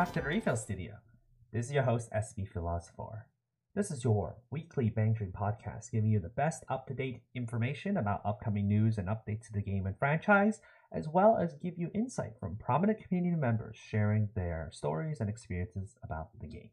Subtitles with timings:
[0.00, 0.94] back to the Refill Studio.
[1.52, 3.26] This is your host, SB Philosopher.
[3.74, 7.98] This is your weekly Bang Dream podcast, giving you the best up to date information
[7.98, 11.90] about upcoming news and updates to the game and franchise, as well as give you
[11.94, 16.70] insight from prominent community members sharing their stories and experiences about the game.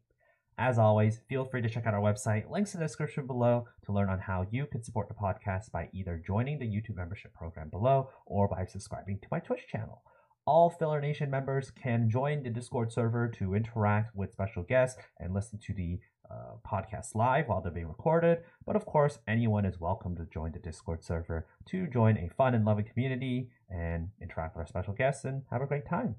[0.56, 3.92] As always, feel free to check out our website, links in the description below, to
[3.92, 7.68] learn on how you can support the podcast by either joining the YouTube membership program
[7.68, 10.00] below or by subscribing to my Twitch channel.
[10.48, 15.34] All Filler Nation members can join the Discord server to interact with special guests and
[15.34, 15.98] listen to the
[16.30, 18.38] uh, podcast live while they're being recorded.
[18.64, 22.54] But of course, anyone is welcome to join the Discord server to join a fun
[22.54, 26.16] and loving community and interact with our special guests and have a great time.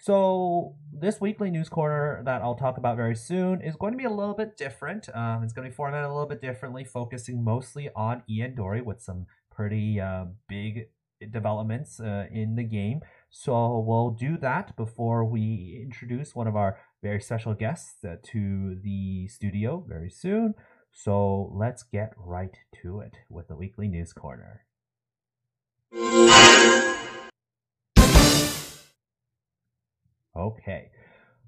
[0.00, 4.04] So, this weekly news corner that I'll talk about very soon is going to be
[4.04, 5.14] a little bit different.
[5.14, 9.02] Um, it's going to be formatted a little bit differently, focusing mostly on ENdori with
[9.02, 10.88] some pretty uh, big
[11.30, 13.00] developments uh, in the game.
[13.36, 18.78] So, we'll do that before we introduce one of our very special guests uh, to
[18.80, 20.54] the studio very soon.
[20.92, 24.66] So, let's get right to it with the weekly news corner.
[30.36, 30.90] Okay.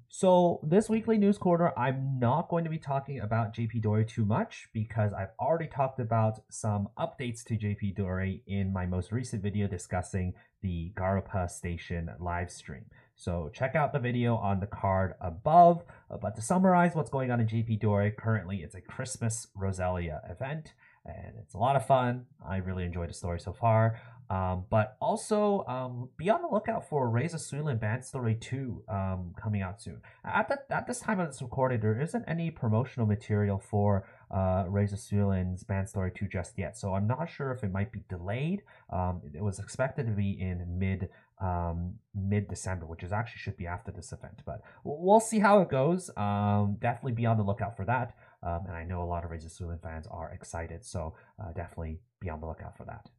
[0.09, 4.25] So this weekly news corner, I'm not going to be talking about JP Dori too
[4.25, 9.43] much because I've already talked about some updates to JP Dori in my most recent
[9.43, 12.85] video discussing the Garupa Station live stream.
[13.15, 15.83] So check out the video on the card above.
[16.21, 20.73] But to summarize what's going on in JP Dori, currently it's a Christmas Roselia event
[21.05, 22.25] and it's a lot of fun.
[22.47, 23.99] I really enjoyed the story so far.
[24.29, 28.83] Um, but also um, be on the lookout for Raise a Suilin Band Story 2
[28.89, 30.01] um, coming out soon.
[30.25, 34.65] At, the, at this time of this recording, there isn't any promotional material for uh,
[34.67, 38.03] a Suilin's Band Story 2 just yet, so I'm not sure if it might be
[38.09, 38.63] delayed.
[38.91, 43.57] Um, it was expected to be in mid um, mid December, which is actually should
[43.57, 46.09] be after this event, but we'll see how it goes.
[46.17, 48.15] Um, definitely be on the lookout for that.
[48.43, 51.51] Um, and I know a lot of Raise a Suilin fans are excited, so uh,
[51.53, 53.09] definitely be on the lookout for that.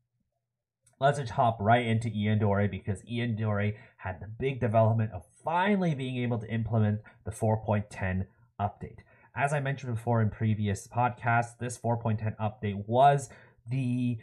[1.00, 6.16] Let's just hop right into ENdori because ENdori had the big development of finally being
[6.16, 8.26] able to implement the 4.10
[8.60, 8.98] update.
[9.36, 13.28] As I mentioned before in previous podcasts, this 4.10 update was
[13.70, 14.18] the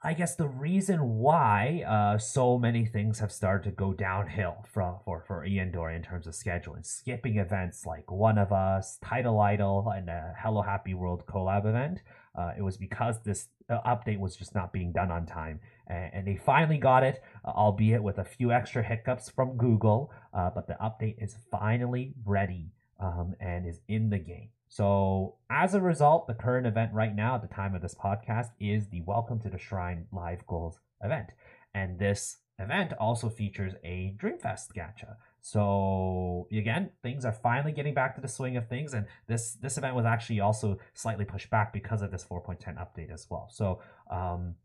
[0.00, 4.98] I guess the reason why uh, so many things have started to go downhill from
[5.04, 9.92] for for ENdori in terms of scheduling, skipping events like One of Us, Title Idol,
[9.92, 11.98] and the Hello Happy World collab event.
[12.38, 16.10] Uh, it was because this uh, update was just not being done on time, and,
[16.14, 20.12] and they finally got it, uh, albeit with a few extra hiccups from Google.
[20.32, 24.50] Uh, but the update is finally ready um, and is in the game.
[24.68, 28.50] So, as a result, the current event right now at the time of this podcast
[28.60, 31.30] is the Welcome to the Shrine Live Goals event.
[31.74, 35.16] And this event also features a Dreamfest gacha.
[35.40, 39.78] So again, things are finally getting back to the swing of things, and this this
[39.78, 43.48] event was actually also slightly pushed back because of this 4.10 update as well.
[43.50, 44.56] So um,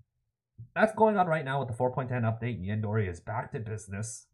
[0.75, 2.65] that's going on right now with the 4.10 update.
[2.65, 4.25] ENdori is back to business.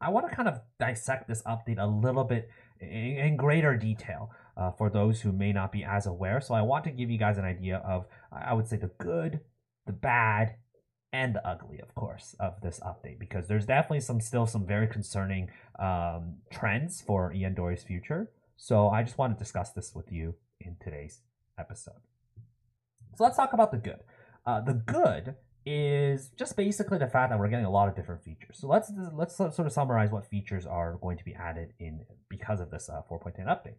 [0.00, 2.48] I want to kind of dissect this update a little bit
[2.80, 6.40] in, in greater detail uh, for those who may not be as aware.
[6.40, 9.40] So I want to give you guys an idea of, I would say, the good,
[9.86, 10.54] the bad,
[11.12, 14.86] and the ugly, of course, of this update because there's definitely some still some very
[14.86, 18.30] concerning um, trends for ENdori's future.
[18.56, 21.20] So I just want to discuss this with you in today's
[21.58, 22.00] episode.
[23.16, 24.00] So let's talk about the good.
[24.46, 28.22] Uh, the good is just basically the fact that we're getting a lot of different
[28.22, 28.58] features.
[28.58, 32.60] So let's let's sort of summarize what features are going to be added in because
[32.60, 33.74] of this uh, 4.10 update.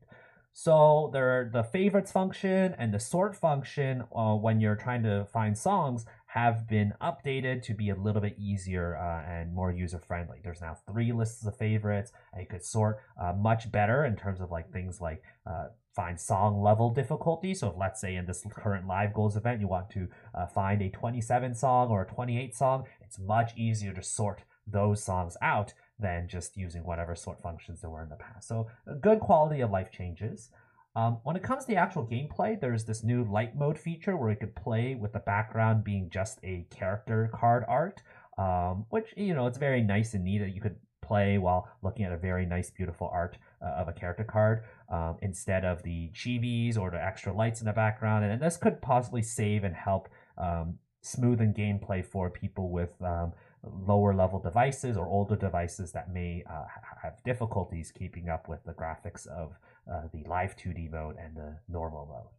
[0.54, 5.26] So there, are the favorites function and the sort function uh, when you're trying to
[5.32, 9.98] find songs have been updated to be a little bit easier uh, and more user
[9.98, 10.38] friendly.
[10.44, 14.52] There's now three lists of favorites, you could sort uh, much better in terms of
[14.52, 17.56] like things like uh, find song level difficulty.
[17.56, 20.84] So if let's say in this current live goals event you want to uh, find
[20.84, 25.74] a 27 song or a 28 song, it's much easier to sort those songs out
[25.98, 28.48] than just using whatever sort functions there were in the past.
[28.48, 28.68] So
[29.02, 30.52] good quality of life changes.
[30.96, 34.32] Um, when it comes to the actual gameplay, there's this new light mode feature where
[34.32, 38.02] you could play with the background being just a character card art,
[38.38, 42.06] um, which, you know, it's very nice and neat that you could play while looking
[42.06, 46.10] at a very nice, beautiful art uh, of a character card um, instead of the
[46.14, 48.26] chibis or the extra lights in the background.
[48.26, 53.34] And this could possibly save and help um, smoothen gameplay for people with um,
[53.64, 56.66] lower level devices or older devices that may uh,
[57.02, 59.54] have difficulties keeping up with the graphics of
[59.92, 62.32] uh, the live 2D mode and the normal mode.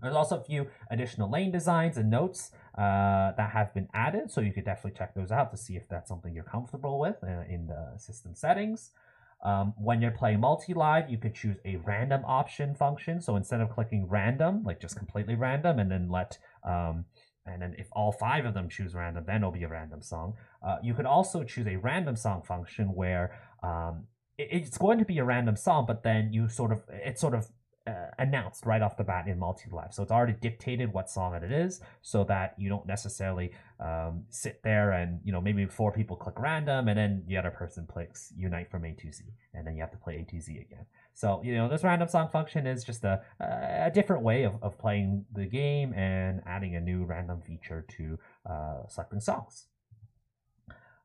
[0.00, 4.40] There's also a few additional lane designs and notes uh, that have been added, so
[4.40, 7.42] you could definitely check those out to see if that's something you're comfortable with uh,
[7.48, 8.90] in the system settings.
[9.42, 13.20] Um, when you're playing multi-live, you could choose a random option function.
[13.20, 17.04] So instead of clicking random, like just completely random, and then let um,
[17.46, 20.34] and then if all five of them choose random, then it'll be a random song.
[20.62, 24.06] Uh, you could also choose a random song function where um,
[24.38, 27.48] it's going to be a random song, but then you sort of it's sort of
[27.86, 29.92] uh, announced right off the bat in multi-live.
[29.92, 34.62] So it's already dictated what song it is so that you don't necessarily um, sit
[34.62, 38.32] there and, you know, maybe four people click random and then the other person clicks
[38.36, 40.86] unite from A to Z and then you have to play A to Z again.
[41.12, 44.78] So, you know, this random song function is just a, a different way of, of
[44.78, 49.66] playing the game and adding a new random feature to uh, selecting songs.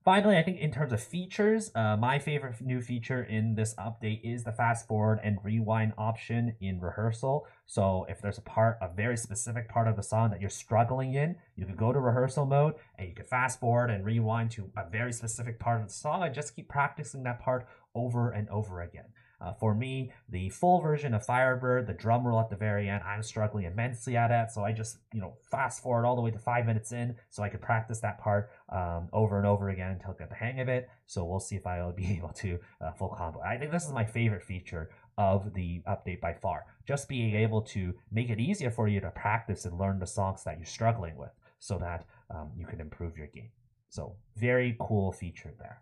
[0.09, 4.21] Finally, I think in terms of features, uh, my favorite new feature in this update
[4.23, 7.45] is the fast forward and rewind option in rehearsal.
[7.67, 11.13] So if there's a part, a very specific part of the song that you're struggling
[11.13, 14.71] in, you can go to rehearsal mode and you can fast forward and rewind to
[14.75, 18.49] a very specific part of the song and just keep practicing that part over and
[18.49, 19.05] over again.
[19.41, 23.01] Uh, for me, the full version of Firebird, the drum roll at the very end,
[23.03, 24.51] I'm struggling immensely at it.
[24.51, 27.41] So I just, you know, fast forward all the way to five minutes in so
[27.41, 30.59] I could practice that part um, over and over again until I get the hang
[30.59, 30.89] of it.
[31.05, 33.41] So we'll see if I'll be able to uh, full combo.
[33.41, 36.65] I think this is my favorite feature of the update by far.
[36.87, 40.43] Just being able to make it easier for you to practice and learn the songs
[40.43, 43.51] that you're struggling with so that um, you can improve your game.
[43.89, 45.81] So very cool feature there.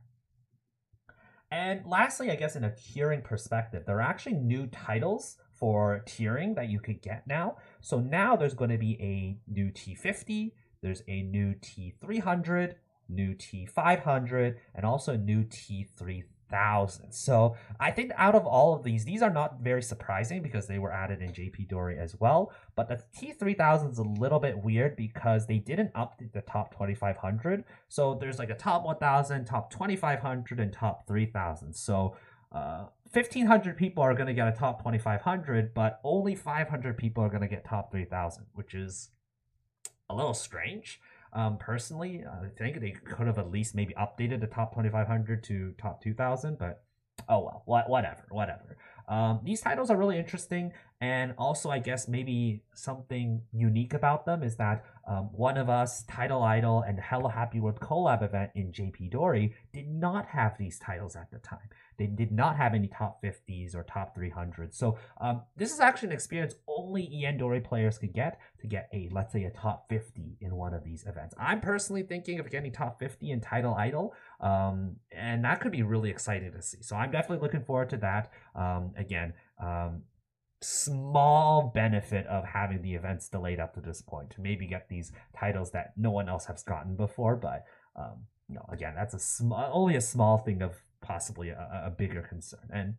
[1.50, 6.56] And lastly, I guess in a tiering perspective, there are actually new titles for tiering
[6.56, 7.58] that you could get now.
[7.82, 10.52] So now there's going to be a new T50,
[10.82, 12.76] there's a new T300,
[13.10, 17.12] new T500, and also a new T3000 thousand.
[17.12, 20.80] So I think out of all of these, these are not very surprising because they
[20.80, 22.52] were added in JP Dori as well.
[22.76, 27.64] But the T3000 is a little bit weird because they didn't update the top 2500.
[27.90, 31.74] So there's like a top 1000, top 2500, and top 3000.
[31.74, 32.16] So
[32.52, 37.30] uh, 1500 people are going to get a top 2500, but only 500 people are
[37.30, 39.10] going to get top 3000, which is
[40.10, 41.00] a little strange.
[41.34, 45.74] Um, personally, I think they could have at least maybe updated the top 2500 to
[45.80, 46.84] top 2000, but
[47.30, 48.78] oh well, what, whatever, whatever.
[49.08, 54.44] Um, these titles are really interesting, and also I guess maybe something unique about them
[54.44, 58.74] is that um, one of us, Title Idol, and Hello Happy World collab event in
[58.74, 61.70] JP Dori did not have these titles at the time.
[61.98, 64.76] They did not have any top 50s or top 300s.
[64.76, 67.08] So um, this is actually an experience only
[67.38, 70.84] Dory players could get to get a, let's say, a top 50 in one of
[70.84, 71.36] these events.
[71.40, 75.84] I'm personally thinking of getting top 50 in Title Idol, um, and that could be
[75.84, 76.82] really exciting to see.
[76.82, 78.32] So I'm definitely looking forward to that.
[78.56, 80.04] Um, again, um,
[80.62, 85.12] small benefit of having the events delayed up to this point to maybe get these
[85.38, 87.66] titles that no one else has gotten before, but
[87.96, 92.22] um, no, again, that's a small, only a small thing of possibly a, a bigger
[92.22, 92.70] concern.
[92.72, 92.96] And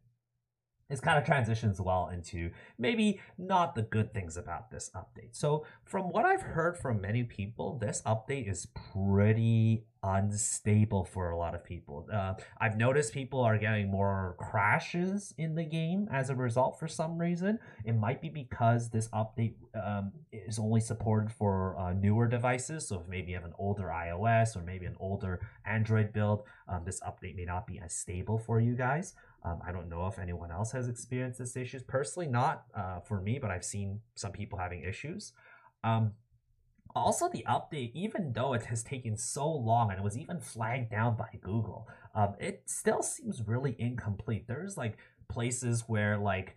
[0.88, 5.32] this kind of transitions well into maybe not the good things about this update.
[5.32, 11.37] So, from what I've heard from many people, this update is pretty unstable for a
[11.37, 12.07] lot of people.
[12.12, 16.87] Uh, I've noticed people are getting more crashes in the game as a result for
[16.87, 17.59] some reason.
[17.85, 22.88] It might be because this update um, is only supported for uh, newer devices.
[22.88, 26.85] So, if maybe you have an older iOS or maybe an older Android build, um,
[26.87, 29.14] this update may not be as stable for you guys.
[29.49, 31.83] Um, I don't know if anyone else has experienced this issues.
[31.83, 35.33] Personally, not uh, for me, but I've seen some people having issues.
[35.85, 36.12] Um,
[36.95, 40.90] also, the update, even though it has taken so long and it was even flagged
[40.90, 44.47] down by Google, um, it still seems really incomplete.
[44.49, 46.57] There's like places where like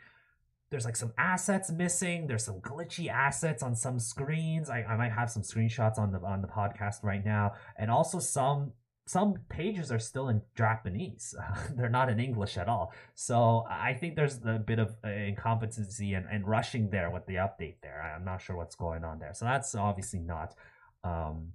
[0.70, 2.28] there's like some assets missing.
[2.28, 4.70] There's some glitchy assets on some screens.
[4.70, 8.20] I, I might have some screenshots on the on the podcast right now, and also
[8.20, 8.72] some
[9.12, 11.36] some pages are still in Japanese.
[11.76, 12.94] they're not in English at all.
[13.14, 17.36] So I think there's a bit of uh, incompetency and, and rushing there with the
[17.36, 18.02] update there.
[18.02, 19.34] I'm not sure what's going on there.
[19.34, 20.56] So that's obviously not
[21.04, 21.50] um,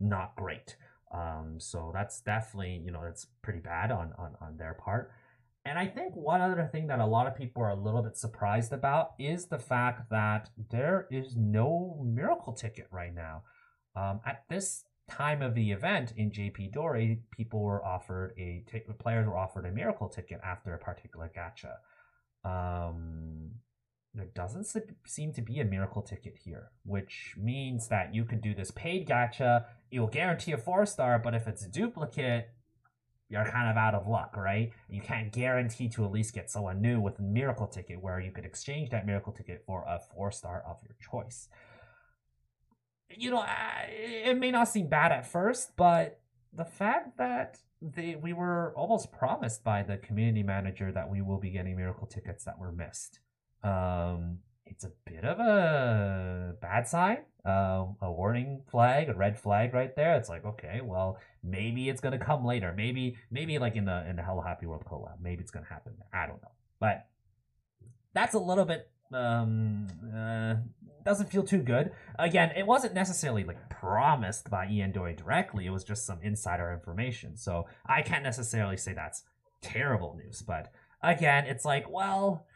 [0.00, 0.76] not great.
[1.12, 5.12] Um, so that's definitely, you know, that's pretty bad on, on, on their part.
[5.66, 8.16] And I think one other thing that a lot of people are a little bit
[8.16, 13.42] surprised about is the fact that there is no miracle ticket right now.
[13.96, 18.80] Um, at this time of the event in JP Dori, people were offered a t-
[18.98, 21.76] players were offered a miracle ticket after a particular gacha.
[22.48, 23.52] Um,
[24.14, 24.66] there doesn't
[25.06, 29.08] seem to be a miracle ticket here, which means that you could do this paid
[29.08, 29.64] gacha.
[29.90, 32.48] It will guarantee a four star, but if it's a duplicate,
[33.28, 34.72] you're kind of out of luck, right?
[34.88, 38.30] You can't guarantee to at least get someone new with a miracle ticket where you
[38.30, 41.48] could exchange that miracle ticket for a four star of your choice
[43.10, 43.44] you know,
[43.88, 46.20] it may not seem bad at first, but
[46.52, 51.38] the fact that they we were almost promised by the community manager that we will
[51.38, 53.20] be getting miracle tickets that were missed.
[53.62, 59.74] Um, it's a bit of a bad sign, uh, a warning flag, a red flag
[59.74, 60.16] right there.
[60.16, 62.72] It's like, okay, well, maybe it's gonna come later.
[62.74, 65.94] Maybe, maybe like in the in the Hello Happy World collab, maybe it's gonna happen.
[66.12, 67.06] I don't know, but
[68.14, 70.54] that's a little bit um uh,
[71.04, 71.92] doesn't feel too good.
[72.18, 75.66] Again, it wasn't necessarily like promised by ENdori directly.
[75.66, 77.36] It was just some insider information.
[77.36, 79.22] So I can't necessarily say that's
[79.60, 80.42] terrible news.
[80.42, 82.46] But again, it's like, well,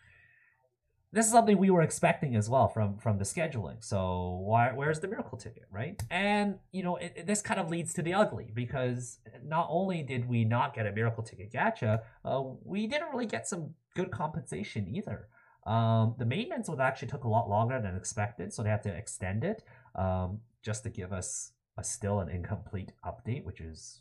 [1.13, 3.83] this is something we were expecting as well from from the scheduling.
[3.83, 6.01] So why where's the miracle ticket, right?
[6.11, 10.03] And you know, it, it, this kind of leads to the ugly because not only
[10.03, 14.11] did we not get a miracle ticket gacha, uh, we didn't really get some good
[14.11, 15.29] compensation either.
[15.69, 18.95] Um, the maintenance would actually took a lot longer than expected, so they had to
[18.95, 19.63] extend it
[19.95, 24.01] um, just to give us a still an incomplete update, which is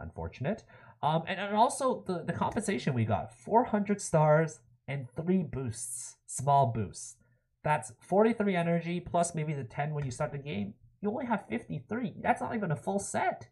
[0.00, 0.64] unfortunate.
[1.02, 6.66] Um, and, and also the, the compensation we got 400 stars and three boosts, small
[6.66, 7.16] boosts.
[7.62, 10.74] That's 43 energy plus maybe the 10 when you start the game.
[11.00, 12.14] You only have 53.
[12.20, 13.48] That's not even a full set.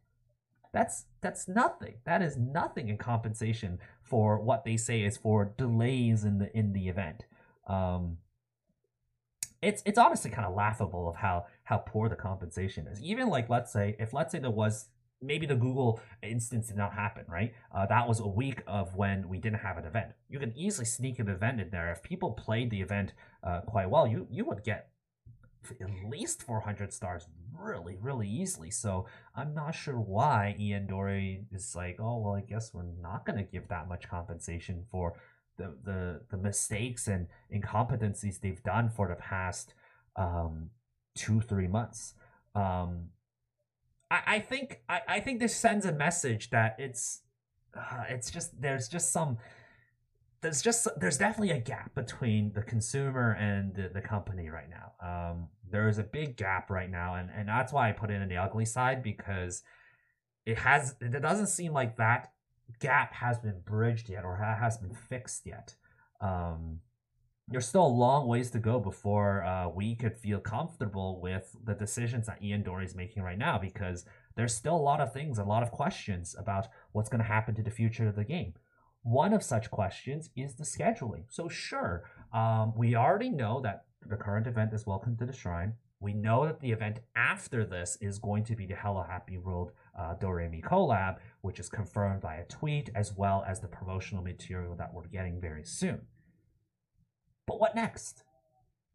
[0.72, 1.94] That's that's nothing.
[2.04, 6.72] That is nothing in compensation for what they say is for delays in the in
[6.72, 7.24] the event.
[7.70, 8.18] Um,
[9.62, 13.00] it's it's honestly kind of laughable of how how poor the compensation is.
[13.02, 14.86] Even like let's say if let's say there was
[15.22, 17.52] maybe the Google instance did not happen, right?
[17.74, 20.12] Uh, that was a week of when we didn't have an event.
[20.30, 21.92] You can easily sneak an event in there.
[21.92, 23.12] If people played the event
[23.44, 24.88] uh, quite well, you you would get
[25.80, 31.96] at least 400 stars really really easily so i'm not sure why ENdori is like
[32.00, 35.14] oh well i guess we're not going to give that much compensation for
[35.60, 39.74] the, the the mistakes and incompetencies they've done for the past
[40.16, 40.70] um,
[41.14, 42.14] two three months.
[42.54, 43.10] Um,
[44.10, 47.20] I, I think I, I think this sends a message that it's
[47.76, 49.38] uh, it's just there's just some
[50.40, 54.92] there's just there's definitely a gap between the consumer and the, the company right now.
[55.02, 58.20] Um, there is a big gap right now, and, and that's why I put it
[58.20, 59.62] in the ugly side because
[60.46, 62.32] it has it doesn't seem like that
[62.78, 65.74] gap has been bridged yet or has been fixed yet.
[66.20, 66.80] Um,
[67.48, 71.74] there's still a long ways to go before uh, we could feel comfortable with the
[71.74, 74.04] decisions that ENdori is making right now because
[74.36, 77.54] there's still a lot of things, a lot of questions about what's going to happen
[77.56, 78.54] to the future of the game.
[79.02, 81.24] One of such questions is the scheduling.
[81.28, 85.74] So, sure, um, we already know that the current event is Welcome to the Shrine.
[86.00, 89.72] We know that the event after this is going to be the Hello Happy World
[89.98, 94.74] uh, Doremi collab, which is confirmed by a tweet, as well as the promotional material
[94.76, 96.00] that we're getting very soon.
[97.46, 98.24] But what next?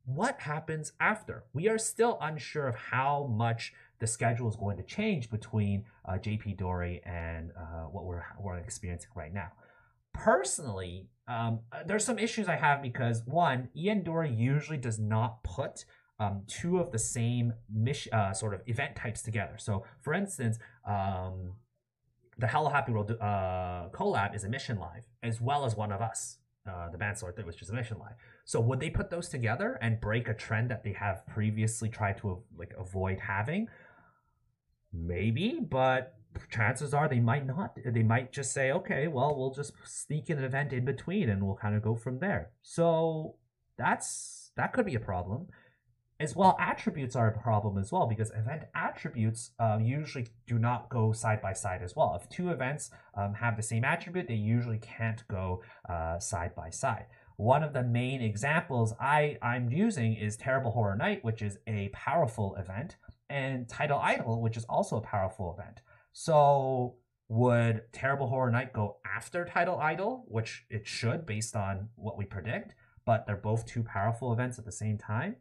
[0.06, 1.44] What happens after?
[1.54, 6.14] We are still unsure of how much the schedule is going to change between uh,
[6.14, 9.52] JP Dori and uh, what we're, we're experiencing right now.
[10.12, 15.86] Personally, um, there's some issues I have because one, ENdori usually does not put
[16.20, 19.56] um, two of the same mission, uh, sort of event types together.
[19.58, 20.58] So, for instance,
[20.88, 21.54] um,
[22.38, 26.02] the Hello Happy World uh, collab is a mission live, as well as one of
[26.02, 26.38] us,
[26.70, 28.16] uh, the band sort which is a mission live.
[28.46, 32.18] So, would they put those together and break a trend that they have previously tried
[32.20, 33.68] to like avoid having?
[34.94, 36.16] Maybe, but
[36.50, 37.78] chances are they might not.
[37.86, 41.58] They might just say, okay, well, we'll just sneak an event in between, and we'll
[41.58, 42.52] kind of go from there.
[42.62, 43.36] So
[43.78, 45.48] that's that could be a problem
[46.20, 50.90] as well attributes are a problem as well because event attributes um, usually do not
[50.90, 52.18] go side by side as well.
[52.20, 56.70] If two events um, have the same attribute they usually can't go uh, side by
[56.70, 57.06] side.
[57.38, 61.90] One of the main examples I, i'm using is terrible horror night which is a
[61.90, 62.96] powerful event
[63.30, 65.82] and title idol which is also a powerful event.
[66.14, 66.96] So
[67.28, 72.24] would terrible horror night go after title idol which it should based on what we
[72.24, 75.36] predict but they're both two powerful events at the same time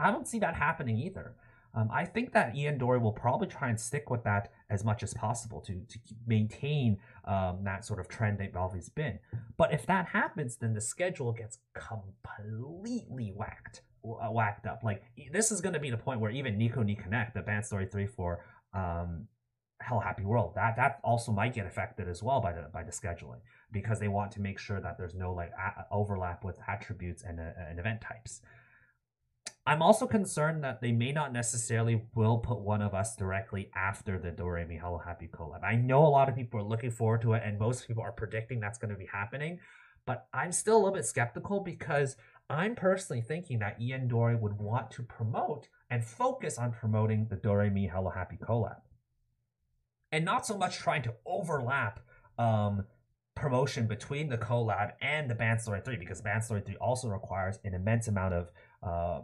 [0.00, 1.34] I don't see that happening either.
[1.72, 5.14] Um, I think that ENdori will probably try and stick with that as much as
[5.14, 9.20] possible to, to maintain um, that sort of trend they've always been.
[9.56, 14.80] But if that happens, then the schedule gets completely whacked, uh, whacked up.
[14.82, 17.64] Like this is going to be the point where even Nico Ni Connect, the band
[17.64, 19.28] story three for um,
[19.80, 22.90] Hello Happy World, that that also might get affected as well by the by the
[22.90, 23.38] scheduling
[23.70, 27.38] because they want to make sure that there's no like a- overlap with attributes and,
[27.38, 28.42] uh, and event types.
[29.70, 34.18] I'm also concerned that they may not necessarily will put one of us directly after
[34.18, 35.62] the Doremi Hello Happy collab.
[35.62, 38.10] I know a lot of people are looking forward to it, and most people are
[38.10, 39.60] predicting that's going to be happening.
[40.06, 42.16] But I'm still a little bit skeptical because
[42.48, 47.88] I'm personally thinking that ENdori would want to promote and focus on promoting the Doremi
[47.88, 48.80] Hello Happy collab.
[50.10, 52.00] and not so much trying to overlap
[52.40, 52.86] um,
[53.36, 57.60] promotion between the collab and the Band Story 3 because Band Story 3 also requires
[57.62, 58.50] an immense amount of
[58.82, 59.20] uh,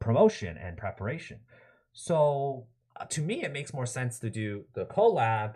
[0.00, 1.40] promotion and preparation.
[1.92, 5.54] So uh, to me, it makes more sense to do the collab,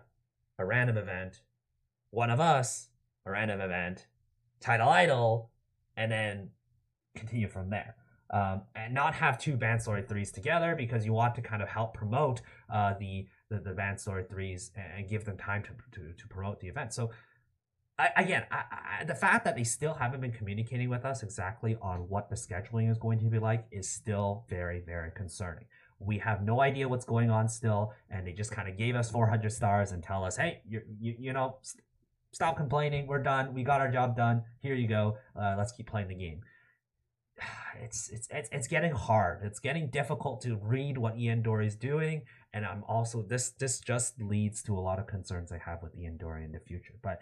[0.59, 1.43] a random event,
[2.11, 2.89] one of us,
[3.27, 4.07] a random event,
[4.61, 5.51] title idol,
[5.97, 6.51] and then
[7.15, 7.97] continue from there.
[8.31, 11.69] Um, and not have two band story threes together because you want to kind of
[11.69, 12.41] help promote
[12.73, 15.71] uh, the, the the band story threes and give them time to
[16.01, 16.95] to, to promote the event.
[16.95, 17.11] So
[18.03, 18.63] I, again, I,
[19.01, 22.37] I, the fact that they still haven't been communicating with us exactly on what the
[22.37, 25.67] scheduling is going to be like is still very very concerning.
[26.01, 29.11] We have no idea what's going on still, and they just kind of gave us
[29.11, 31.85] 400 stars and tell us, hey, you you, you know, st-
[32.33, 33.07] stop complaining.
[33.07, 33.55] We're done.
[33.55, 34.43] We got our job done.
[34.61, 35.19] Here you go.
[35.41, 36.41] Uh, let's keep playing the game
[37.83, 39.41] it's, it's it's it's getting hard.
[39.45, 44.21] It's getting difficult to read what ENdori is doing, and I'm also this this just
[44.21, 46.95] leads to a lot of concerns I have with ENdori in the future.
[47.03, 47.21] But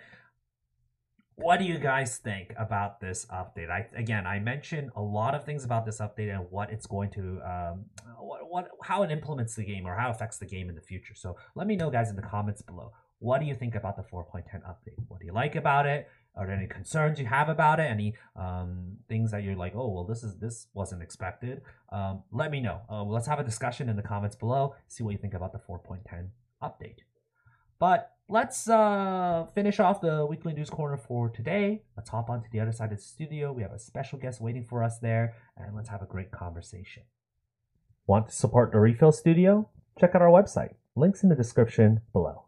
[1.36, 3.70] what do you guys think about this update?
[3.70, 7.10] I again, I mentioned a lot of things about this update and what it's going
[7.10, 7.84] to, um,
[8.18, 10.82] what, what how it implements the game or how it affects the game in the
[10.82, 11.14] future.
[11.14, 12.92] So let me know, guys, in the comments below.
[13.20, 15.04] What do you think about the 4.10 update?
[15.08, 16.08] What do you like about it?
[16.36, 17.84] Are there any concerns you have about it?
[17.84, 21.60] Any um, things that you're like, oh well, this is this wasn't expected?
[21.92, 22.80] Um, let me know.
[22.88, 24.74] Uh, let's have a discussion in the comments below.
[24.88, 26.28] See what you think about the 4.10
[26.62, 27.00] update.
[27.80, 31.82] But let's uh, finish off the weekly news corner for today.
[31.96, 33.52] Let's hop onto the other side of the studio.
[33.52, 37.04] We have a special guest waiting for us there, and let's have a great conversation.
[38.06, 39.70] Want to support the Refill Studio?
[39.98, 40.74] Check out our website.
[40.94, 42.44] Links in the description below.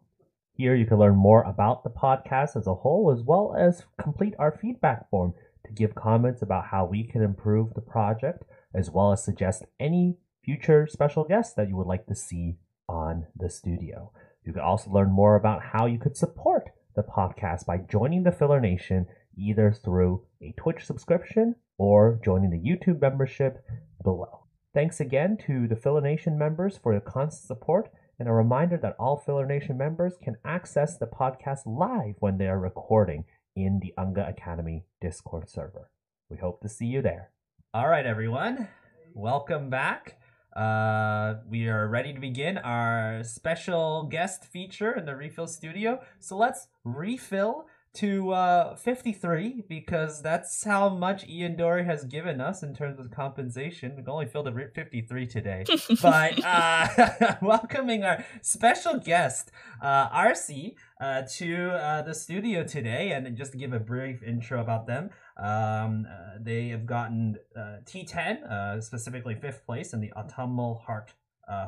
[0.55, 4.35] Here you can learn more about the podcast as a whole, as well as complete
[4.37, 5.33] our feedback form
[5.65, 8.43] to give comments about how we can improve the project,
[8.75, 13.25] as well as suggest any future special guests that you would like to see on
[13.35, 14.11] the studio.
[14.45, 18.31] You can also learn more about how you could support the podcast by joining the
[18.31, 23.63] Filler Nation either through a Twitch subscription or joining the YouTube membership
[24.03, 24.45] below.
[24.73, 28.95] Thanks again to the Filler Nation members for your constant support and a reminder that
[28.99, 33.25] all Filler Nation members can access the podcast live when they are recording
[33.55, 35.89] in the Unga Academy Discord server.
[36.29, 37.31] We hope to see you there.
[37.73, 38.67] All right, everyone.
[39.13, 40.17] Welcome back.
[40.55, 45.99] Uh, we are ready to begin our special guest feature in the Refill Studio.
[46.19, 52.73] So let's refill to uh, 53 because that's how much ENdori has given us in
[52.73, 53.93] terms of compensation.
[53.95, 55.63] We've only filled a 53 today.
[56.01, 59.51] but uh, welcoming our special guest,
[59.81, 63.11] uh, arcee, uh, to uh, the studio today.
[63.11, 68.81] And just to give a brief intro about them, um, uh, they have gotten T10,
[68.83, 71.13] specifically fifth place in the Autumnal Heart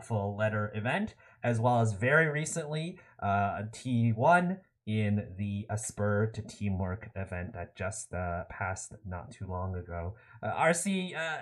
[0.04, 7.10] Full Letter event, as well as very recently T1 in the A Spur to Teamwork
[7.16, 10.16] event that just uh, passed not too long ago.
[10.44, 11.38] Uh, arcee, uh,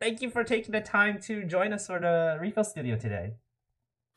[0.00, 3.34] thank you for taking the time to join us for the Refill Studio today.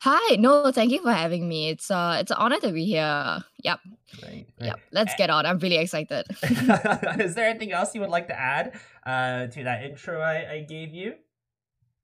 [0.02, 1.70] Hi, no, thank you for having me.
[1.70, 3.42] It's uh, it's an honor to be here.
[3.64, 3.80] Yep.
[4.20, 4.46] Great.
[4.60, 4.78] Yep.
[4.92, 5.44] Let's get on.
[5.44, 6.24] I'm really excited.
[7.18, 10.60] Is there anything else you would like to add uh, to that intro I, I
[10.60, 11.14] gave you?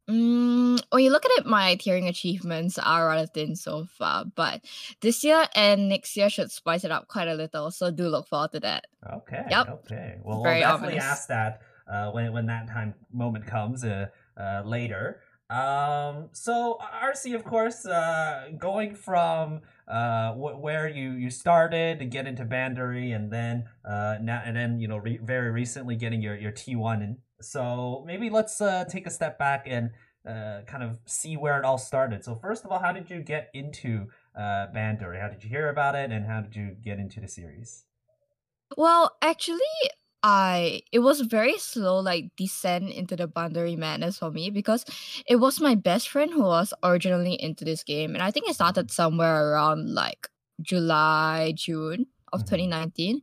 [0.08, 4.62] Mm, when you look at it, my tiering achievements are rather thin so far, but
[5.00, 7.70] this year and next year should spice it up quite a little.
[7.70, 8.86] So do look forward to that.
[9.10, 9.44] Okay.
[9.48, 9.68] Yep.
[9.86, 10.16] Okay.
[10.22, 11.04] Well, we'll definitely ominous.
[11.04, 14.06] ask that uh, when when that time moment comes uh,
[14.38, 15.20] uh, later.
[15.50, 16.30] Um.
[16.32, 22.26] So arcee, of course, uh, going from uh wh- where you you started to get
[22.26, 26.34] into Bandori, and then uh now and then you know re- very recently getting your
[26.34, 29.90] your T one and so maybe let's uh, take a step back and
[30.28, 32.24] uh, kind of see where it all started.
[32.24, 35.20] So first of all, how did you get into uh, Bandori?
[35.20, 37.84] How did you hear about it, and how did you get into the series?
[38.76, 39.58] Well, actually,
[40.22, 44.84] I it was very slow like descent into the Bandori madness for me because
[45.28, 48.54] it was my best friend who was originally into this game, and I think it
[48.54, 50.28] started somewhere around like
[50.62, 52.56] July, June of mm-hmm.
[52.56, 53.20] 2019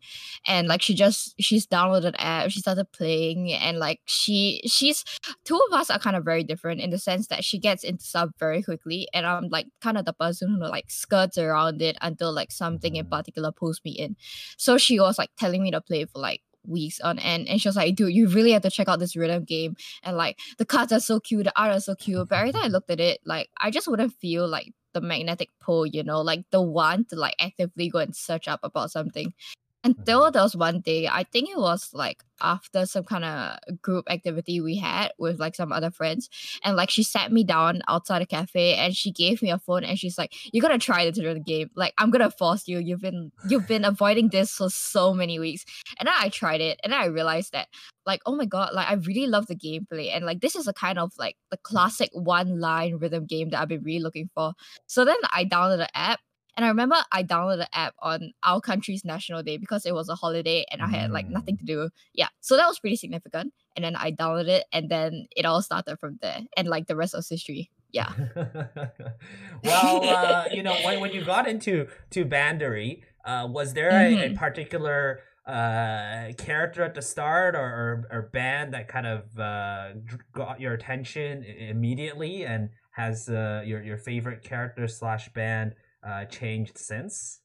[0.48, 5.04] and like she just she's downloaded app she started playing and like she she's
[5.46, 8.04] two of us are kind of very different in the sense that she gets into
[8.04, 11.98] stuff very quickly and i'm like kind of the person who like skirts around it
[12.02, 13.14] until like something in mm-hmm.
[13.14, 14.16] particular pulls me in
[14.58, 17.68] so she was like telling me to play for like weeks on end and she
[17.68, 20.66] was like dude you really have to check out this rhythm game and like the
[20.66, 23.00] cards are so cute the art is so cute but every time i looked at
[23.00, 27.10] it like i just wouldn't feel like the magnetic pull, you know, like the want
[27.10, 29.34] to like actively go and search up about something.
[29.84, 30.00] Mm-hmm.
[30.00, 34.06] until there was one day, I think it was like after some kind of group
[34.10, 36.30] activity we had with like some other friends.
[36.64, 39.84] And like she sat me down outside a cafe and she gave me a phone
[39.84, 41.70] and she's like, You gotta try this the game.
[41.76, 42.80] Like I'm gonna force you.
[42.80, 45.66] You've been you've been avoiding this for so many weeks.
[46.00, 47.68] And then I tried it and I realized that
[48.06, 50.16] like, oh my god, like I really love the gameplay.
[50.16, 53.62] And like this is a kind of like the classic one line rhythm game that
[53.62, 54.54] I've been really looking for.
[54.88, 56.20] So then I downloaded the app
[56.56, 60.10] and I remember I downloaded the app on our country's National Day because it was
[60.10, 61.90] a holiday and I had like nothing to do.
[62.14, 62.28] Yeah.
[62.42, 63.54] So that was pretty significant.
[63.76, 66.42] And then I downloaded it and then it all started from there.
[66.58, 67.72] And like the rest was history.
[67.92, 68.12] Yeah.
[69.64, 74.18] well, uh, you know, when, when you got into to Bandori, uh, was there mm-hmm.
[74.18, 74.38] a, a, mm-hmm.
[74.38, 79.90] particular uh, character at the start or, or, or band that kind of uh,
[80.34, 86.78] got your attention immediately and has uh, your, your favorite character slash band uh, changed
[86.78, 87.42] since?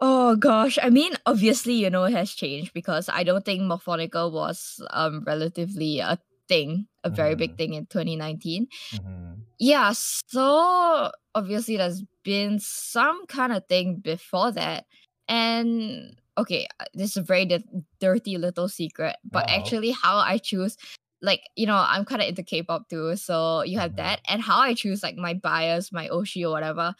[0.00, 4.30] Oh gosh, I mean, obviously, you know, it has changed because I don't think Morfonica
[4.30, 7.38] was um relatively a thing, a very mm-hmm.
[7.38, 8.68] big thing in 2019.
[8.94, 9.32] Mm-hmm.
[9.58, 14.86] Yeah, so obviously, there's been some kind of thing before that,
[15.26, 17.64] and okay, uh, this is a very di-
[17.98, 19.56] dirty little secret, but Uh-oh.
[19.58, 20.76] actually, how I choose
[21.20, 23.96] like you know i'm kind of into k-pop too so you have mm-hmm.
[23.96, 26.94] that and how i choose like my bias my oshi or whatever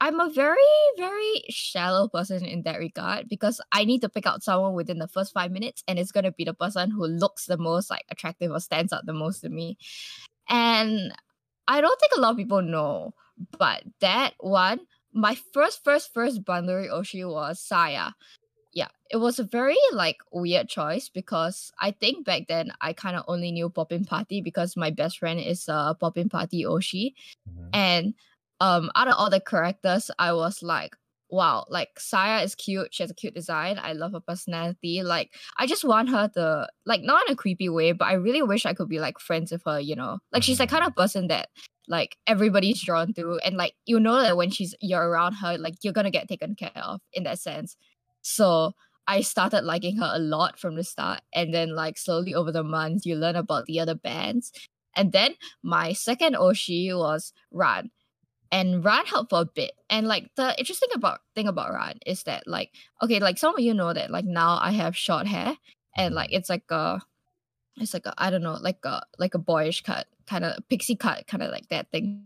[0.00, 0.60] i'm a very
[0.96, 5.08] very shallow person in that regard because i need to pick out someone within the
[5.08, 8.04] first five minutes and it's going to be the person who looks the most like
[8.10, 9.78] attractive or stands out the most to me
[10.48, 11.12] and
[11.68, 13.14] i don't think a lot of people know
[13.58, 14.80] but that one
[15.12, 18.12] my first first first Bandori oshi was saya
[18.72, 23.16] yeah, it was a very like weird choice because I think back then I kind
[23.16, 27.14] of only knew Poppin Party because my best friend is a uh, Poppin Party Oshi,
[27.48, 27.68] mm-hmm.
[27.72, 28.14] and
[28.60, 30.94] um out of all the characters, I was like,
[31.30, 32.88] wow, like Saya is cute.
[32.92, 33.78] She has a cute design.
[33.82, 35.02] I love her personality.
[35.02, 38.42] Like I just want her to like not in a creepy way, but I really
[38.42, 39.80] wish I could be like friends with her.
[39.80, 41.48] You know, like she's the kind of person that
[41.88, 45.74] like everybody's drawn to, and like you know that when she's you're around her, like
[45.82, 47.76] you're gonna get taken care of in that sense.
[48.22, 48.72] So
[49.06, 51.20] I started liking her a lot from the start.
[51.34, 54.52] And then, like, slowly over the months, you learn about the other bands.
[54.96, 57.90] And then my second Oshi was Ran.
[58.52, 59.72] And Ran helped for a bit.
[59.88, 62.70] And like the interesting about thing about Ran is that like
[63.02, 65.56] okay, like some of you know that like now I have short hair
[65.96, 67.00] and like it's like a
[67.76, 70.96] it's like a I don't know, like a like a boyish cut, kind of pixie
[70.96, 72.24] cut, kind of like that thing.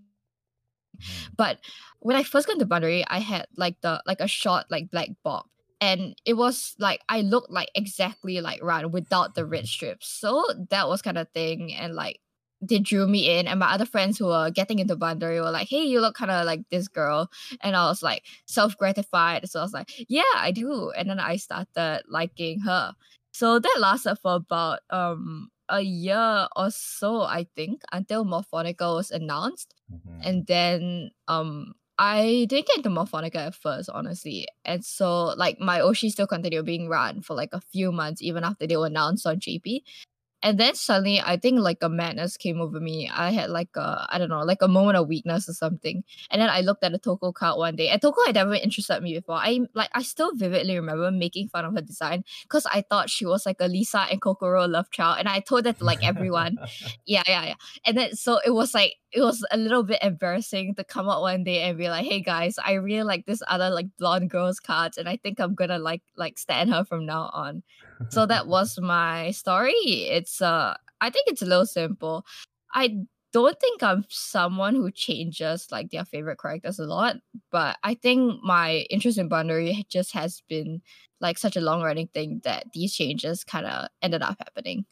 [0.96, 1.35] Mm-hmm.
[1.37, 1.59] But
[2.00, 5.11] when I first got to Bandori, I had like the like a short like black
[5.22, 5.44] bob
[5.85, 10.09] and it was like I looked like exactly like Ran without the red strips.
[10.09, 12.20] So that was kind of thing, and like
[12.62, 13.47] they drew me in.
[13.47, 16.31] And my other friends who were getting into Bandori were like, "Hey, you look kind
[16.31, 19.49] of like this girl," and I was like self gratified.
[19.51, 22.94] So I was like, "Yeah, I do." And then I started liking her.
[23.33, 29.11] So that lasted for about um a year or so, I think, until Morfonica was
[29.11, 29.75] announced.
[29.92, 30.20] Mm-hmm.
[30.23, 34.48] And then um I didn't get into Morfonica at first, honestly.
[34.64, 38.42] And so like my Oshi still continued being run for like a few months even
[38.44, 39.83] after they were announced on JP
[40.44, 43.11] and then suddenly i think like a madness came over me.
[43.12, 46.04] I had like a i don't know like a moment of weakness or something.
[46.30, 47.88] And then i looked at the toko card one day.
[47.88, 49.37] And toko had never interested me before.
[49.37, 53.24] I like i still vividly remember making fun of her design because i thought she
[53.24, 55.16] was like a lisa and kokoro love child.
[55.18, 56.59] And i told that to like everyone.
[57.07, 57.54] Yeah yeah yeah.
[57.87, 61.22] And then so it was like it was a little bit embarrassing to come out
[61.22, 64.61] one day and be like hey guys i really like this other like blonde girl's
[64.61, 67.62] cards and i think i'm gonna like like stand her from now on
[68.09, 69.72] so that was my story.
[69.72, 72.24] It's uh I think it's a little simple.
[72.74, 72.96] I
[73.33, 77.16] don't think I'm someone who changes like their favorite characters a lot,
[77.50, 80.83] but I think my interest in Bandori just has been
[81.20, 84.87] like such a long running thing that these changes kind of ended up happening.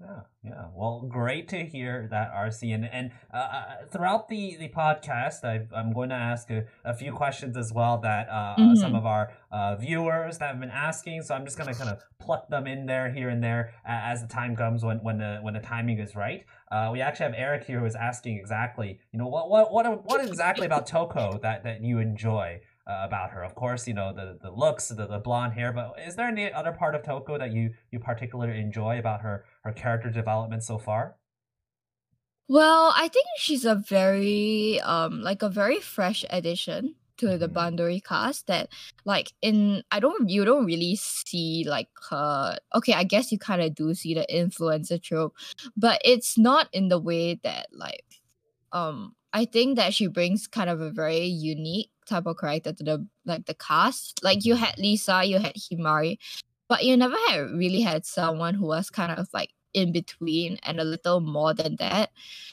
[0.00, 0.64] Yeah, yeah.
[0.74, 2.74] Well, great to hear that, arcee.
[2.74, 6.94] And, and uh, uh, throughout the, the podcast, i am going to ask a, a,
[6.94, 8.76] few questions as well that uh, mm-hmm.
[8.76, 11.22] some of our uh, viewers that have been asking.
[11.22, 14.22] So I'm just going to kind of pluck them in there, here and there, as
[14.22, 16.46] the time comes when, when, the, when the timing is right.
[16.70, 20.04] Uh, we actually have Eric here who is asking exactly, you know, what, what, what,
[20.06, 22.60] what exactly about Toko that, that you enjoy?
[22.90, 23.44] Uh, about her.
[23.44, 25.72] Of course, you know the the looks, the, the blonde hair.
[25.72, 29.44] But is there any other part of Toko that you you particularly enjoy about her
[29.64, 31.16] her character development so far?
[32.48, 37.56] Well, I think she's a very um like a very fresh addition to the mm-hmm.
[37.56, 38.70] Bandori cast that
[39.04, 43.62] like in I don't you don't really see like her okay, I guess you kind
[43.62, 45.36] of do see the influencer trope,
[45.76, 48.20] but it's not in the way that like
[48.72, 52.84] um I think that she brings kind of a very unique type of character to
[52.84, 54.22] the like the cast.
[54.22, 56.18] Like you had Lisa, you had Himari,
[56.68, 60.80] but you never had really had someone who was kind of like in between and
[60.80, 62.10] a little more than that.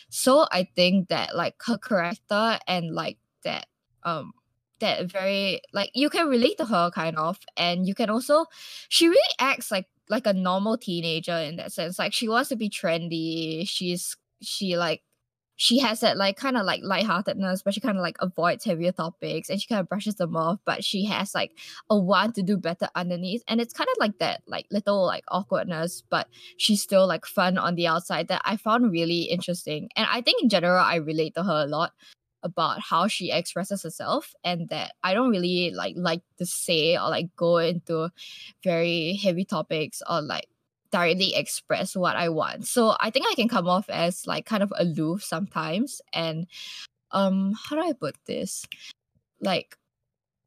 [0.10, 3.68] So I think that like her character and like that
[4.04, 4.34] um
[4.80, 8.46] that very like you can relate to her kind of and you can also
[8.90, 12.56] she really acts like like a normal teenager in that sense like she wants to
[12.56, 15.02] be trendy she's she like
[15.58, 18.92] she has that like kind of like lightheartedness, but she kind of like avoids heavier
[18.92, 21.52] topics and she kind of brushes them off, but she has like
[21.90, 23.44] a want to do better underneath.
[23.48, 27.58] And it's kind of like that, like little like awkwardness, but she's still like fun
[27.58, 29.90] on the outside that I found really interesting.
[29.96, 31.92] And I think in general, I relate to her a lot
[32.44, 37.10] about how she expresses herself and that I don't really like like to say or
[37.10, 38.10] like go into
[38.64, 40.48] very heavy topics or like
[40.92, 42.68] directly express what I want.
[42.68, 46.02] So I think I can come off as like kind of aloof sometimes.
[46.14, 46.48] And
[47.12, 48.66] um, how do I put this?
[49.42, 49.78] Like,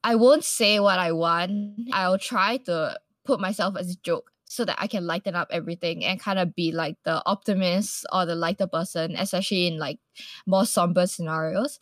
[0.03, 1.90] I won't say what I want.
[1.92, 6.05] I'll try to put myself as a joke so that I can lighten up everything
[6.05, 10.00] and kind of be like the optimist or the lighter person, especially in like
[10.46, 11.79] more somber scenarios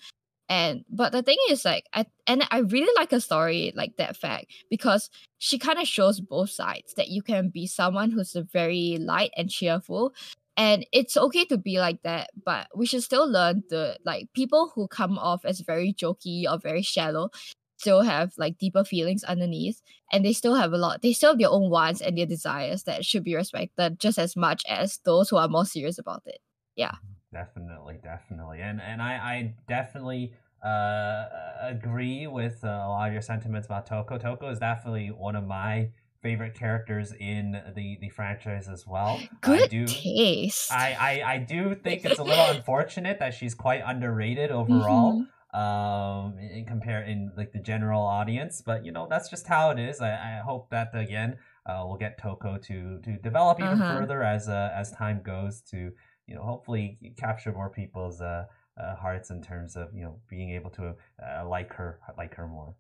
[0.48, 4.16] and but the thing is like I and I really like a story like that
[4.16, 8.98] fact because she kind of shows both sides that you can be someone who's very
[9.00, 10.14] light and cheerful
[10.56, 14.72] and it's okay to be like that but we should still learn the like people
[14.74, 17.30] who come off as very jokey or very shallow
[17.76, 19.82] still have like deeper feelings underneath
[20.12, 22.84] and they still have a lot they still have their own wants and their desires
[22.84, 26.40] that should be respected just as much as those who are more serious about it.
[26.74, 26.92] Yeah
[27.30, 31.28] Definitely, definitely, and and I I definitely uh
[31.60, 34.16] agree with uh, a lot of your sentiments about Toko.
[34.16, 35.90] Toko is definitely one of my
[36.22, 39.28] favorite characters in the the franchise as well.
[39.40, 43.54] good I do taste I, I I do think it's a little unfortunate that she's
[43.54, 45.20] quite underrated overall.
[45.20, 45.32] Mhm.
[45.54, 49.78] Um, in compare in like the general audience, but you know that's just how it
[49.78, 50.00] is.
[50.00, 53.82] I, I hope that again, uh, we'll get Toko to to develop even Uh-huh.
[53.82, 55.92] further as uh, as time goes to
[56.28, 58.44] you know hopefully capture more people's uh,
[58.80, 62.46] uh hearts in terms of you know being able to uh, like her like her
[62.46, 62.74] more.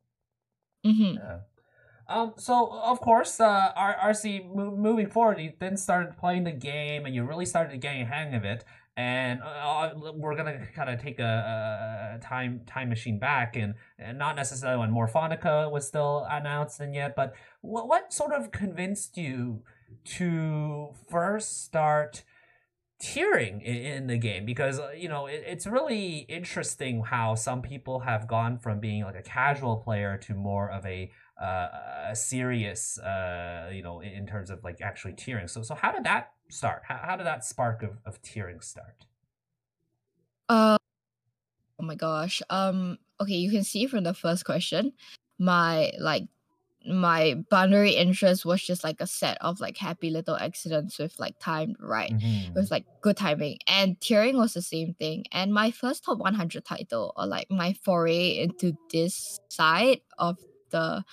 [0.86, 1.16] Mhm.
[1.16, 1.38] Yeah.
[2.08, 6.52] Um, so of course, uh, R- arcee mo- moving forward, you then started playing the
[6.52, 8.64] game, and you really started getting a hang of it.
[8.96, 14.18] And uh, we're gonna kind of take a, a time time machine back, and, and
[14.18, 19.16] not necessarily when Morfonica was still announced and yet, but what what sort of convinced
[19.18, 19.62] you
[20.04, 22.24] to first start
[23.00, 28.00] tiering in, the game because uh, you know it, it's really interesting how some people
[28.00, 31.68] have gone from being like a casual player to more of a uh,
[32.10, 35.92] a serious uh you know in, in terms of like actually tiering so so how
[35.92, 36.82] did that start?
[36.86, 39.06] How, how did that spark of, of tiering start?
[40.48, 40.78] Uh,
[41.78, 42.42] oh my gosh.
[42.50, 44.92] Um, okay, you can see from the first question,
[45.38, 46.24] my like
[46.86, 51.38] my Bandori interest was just like a set of like happy little accidents with like
[51.38, 52.12] timed right.
[52.48, 53.58] It was like good timing.
[53.66, 55.24] And tiering was the same thing.
[55.32, 60.38] And my first top 100 title or like my foray into this side of
[60.70, 61.04] the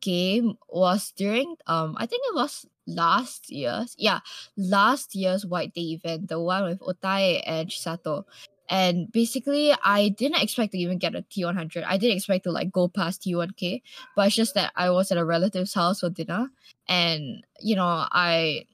[0.00, 4.20] game was during um I think it was last year's yeah
[4.56, 8.24] last year's White Day event, the one with Otae and Chisato.
[8.68, 11.84] And basically, I didn't expect to even get a T100.
[11.86, 13.82] I didn't expect to like go past T1K,
[14.14, 16.48] but it's just that I was at a relative's house for dinner,
[16.86, 18.66] and you know, I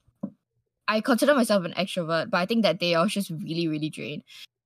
[0.89, 3.91] I consider myself an extrovert, but I think that day I was just really, really
[3.91, 4.25] drained.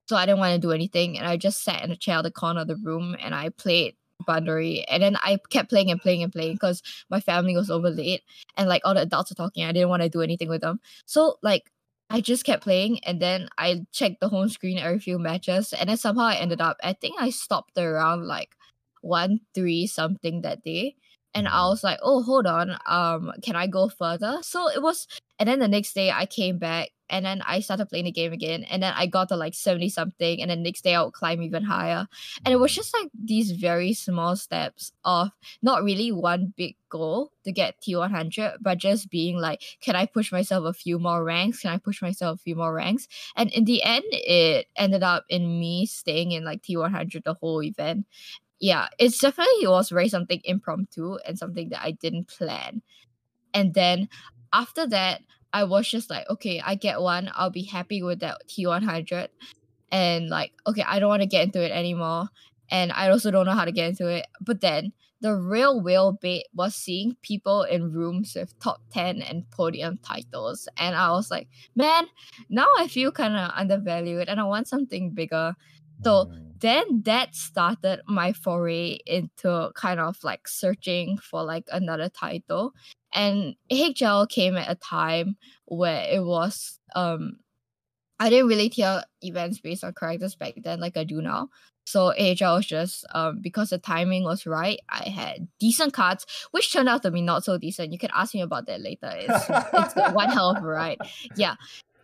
[0.08, 2.22] So I didn't want to do anything, and I just sat in a chair at
[2.22, 3.94] the corner of the room and I played
[4.26, 4.84] Bandori.
[4.88, 8.22] And then I kept playing and playing and playing because my family was over late
[8.56, 9.64] and like all the adults were talking.
[9.64, 10.80] I didn't want to do anything with them.
[11.06, 11.70] So like
[12.10, 15.88] I just kept playing and then I checked the home screen every few matches and
[15.90, 18.54] then somehow I ended up I think I stopped around like
[19.02, 20.96] one three something that day.
[21.38, 24.38] And I was like, oh hold on, um, can I go further?
[24.42, 25.06] So it was
[25.38, 28.32] and then the next day I came back and then I started playing the game
[28.32, 31.12] again and then I got to like 70 something and then next day I would
[31.12, 32.08] climb even higher.
[32.44, 35.30] And it was just like these very small steps of
[35.62, 40.32] not really one big goal to get T100, but just being like, can I push
[40.32, 41.60] myself a few more ranks?
[41.60, 43.06] Can I push myself a few more ranks?
[43.36, 47.62] And in the end, it ended up in me staying in like T100 the whole
[47.62, 48.06] event.
[48.60, 52.82] Yeah, it's definitely it was very something impromptu and something that I didn't plan.
[53.54, 54.08] And then
[54.52, 57.30] after that, I was just like, okay, I get one.
[57.34, 59.28] I'll be happy with that T100.
[59.90, 62.28] And like, okay, I don't want to get into it anymore.
[62.70, 64.26] And I also don't know how to get into it.
[64.40, 69.48] But then the real whale bait was seeing people in rooms with top 10 and
[69.50, 70.68] podium titles.
[70.76, 72.06] And I was like, man,
[72.50, 75.54] now I feel kind of undervalued and I want something bigger.
[76.04, 76.30] So.
[76.60, 82.72] Then that started my foray into kind of like searching for like another title.
[83.14, 87.36] And AHL came at a time where it was um
[88.20, 91.48] I didn't really tier events based on characters back then like I do now.
[91.84, 94.80] So AHL was just um because the timing was right.
[94.88, 97.92] I had decent cards, which turned out to be not so decent.
[97.92, 99.10] You can ask me about that later.
[99.14, 100.98] It's it's one hell of a ride.
[101.36, 101.54] Yeah.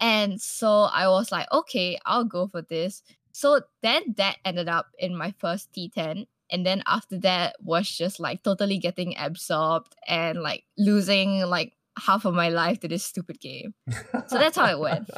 [0.00, 3.02] And so I was like, okay, I'll go for this.
[3.34, 6.26] So then that ended up in my first T10.
[6.52, 12.24] And then after that was just like totally getting absorbed and like losing like half
[12.24, 13.74] of my life to this stupid game.
[14.28, 15.10] So that's how it went.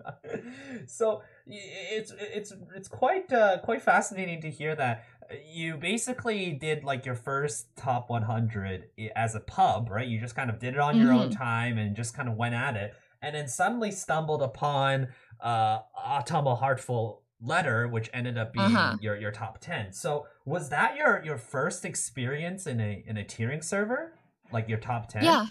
[0.86, 5.06] so it's it's it's quite uh, quite fascinating to hear that
[5.50, 8.84] you basically did like your first top 100
[9.16, 10.06] as a pub, right?
[10.06, 11.18] You just kind of did it on your mm-hmm.
[11.18, 15.08] own time and just kind of went at it, and then suddenly stumbled upon
[15.40, 18.96] uh, Autumnal Heartful letter which ended up being uh-huh.
[19.00, 23.24] your your top 10 so was that your your first experience in a in a
[23.24, 24.12] tiering server
[24.52, 25.46] like your top 10 yeah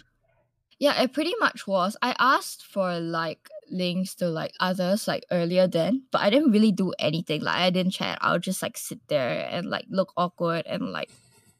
[0.79, 1.97] yeah, it pretty much was.
[2.01, 6.71] I asked for like links to like others like earlier then, but I didn't really
[6.71, 7.41] do anything.
[7.41, 8.19] Like I didn't chat.
[8.21, 11.09] I would just like sit there and like look awkward and like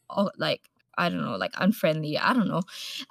[0.10, 2.18] oh like I don't know, like unfriendly.
[2.18, 2.62] I don't know.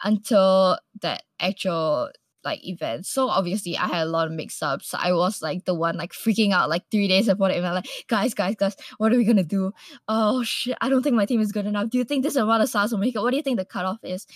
[0.05, 2.11] Until that actual
[2.47, 3.11] like events.
[3.11, 4.95] So obviously I had a lot of mix ups.
[4.95, 7.89] I was like the one like freaking out like three days before the event, like,
[8.09, 9.73] guys, guys, guys, what are we gonna do?
[10.09, 11.91] Oh shit, I don't think my team is good enough.
[11.91, 13.21] Do you think this is what a SARS will make it?
[13.21, 14.27] What do you think the cutoff is?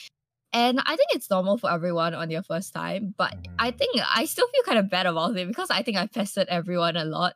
[0.52, 4.24] And I think it's normal for everyone on your first time, but I think I
[4.24, 7.34] still feel kind of bad about it because I think I pestered everyone a lot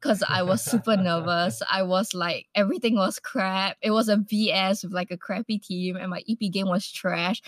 [0.00, 1.62] because I was super nervous.
[1.70, 3.76] I was like, everything was crap.
[3.82, 7.40] It was a BS with like a crappy team, and my EP game was trash.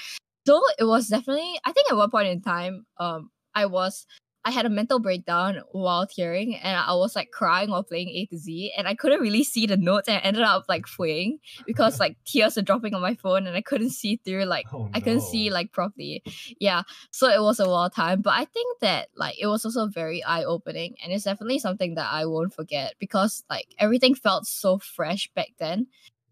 [0.47, 4.07] So it was definitely, I think at one point in time, um, I was
[4.47, 8.27] I had a mental breakdown while tiering and I was like crying while playing A
[8.27, 11.39] to Z and I couldn't really see the notes and I ended up like fleeing
[11.67, 14.81] because like tears are dropping on my phone and I couldn't see through like oh,
[14.81, 14.91] no.
[14.93, 16.23] I couldn't see like properly.
[16.61, 16.83] Yeah.
[17.11, 18.21] So it was a wild time.
[18.21, 21.95] But I think that like it was also very eye opening and it's definitely something
[21.95, 25.87] that I won't forget because like everything felt so fresh back then.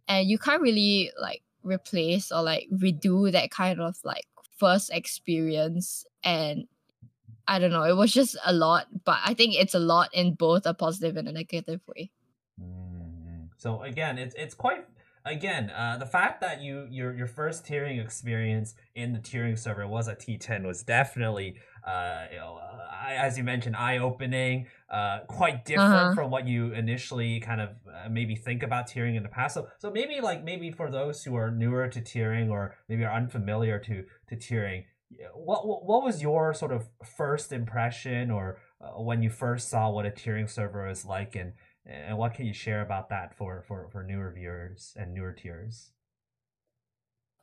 [0.06, 4.24] And you can't really like replace or like redo that kind of like
[4.58, 6.66] first experience and
[7.48, 7.82] I don't know.
[7.82, 11.16] It was just a lot, but I think it's a lot in both a positive
[11.16, 12.10] and a negative way.
[12.60, 13.46] Mm-hmm.
[13.56, 14.84] So again, it's it's quite
[15.24, 19.86] again uh, the fact that you your your first tiering experience in the tiering server
[19.86, 25.20] was a T10 was definitely uh, you know, uh, as you mentioned eye opening, uh,
[25.26, 26.14] quite different uh-huh.
[26.14, 29.54] from what you initially kind of uh, maybe think about tiering in the past.
[29.54, 33.14] So so maybe like maybe for those who are newer to tiering or maybe are
[33.14, 34.84] unfamiliar to to tiering
[35.34, 40.06] what what was your sort of first impression or uh, when you first saw what
[40.06, 41.52] a tiering server is like and
[41.84, 45.90] and what can you share about that for for for newer viewers and newer tiers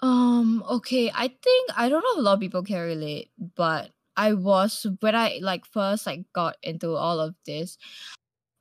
[0.01, 3.91] um okay i think i don't know if a lot of people can relate but
[4.19, 7.77] i was when i like first like got into all of this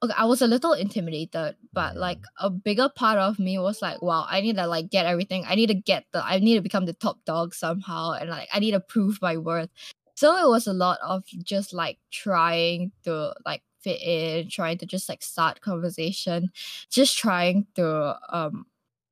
[0.03, 4.01] okay, I was a little intimidated, but like a bigger part of me was like,
[4.03, 5.45] wow, I need to like get everything.
[5.47, 8.49] I need to get the I need to become the top dog somehow and like
[8.53, 9.71] I need to prove my worth.
[10.15, 14.87] So it was a lot of just like trying to like fit in, trying to
[14.87, 16.51] just like start conversation,
[16.91, 18.67] just trying to um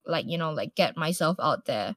[0.07, 1.97] like you know like get myself out there.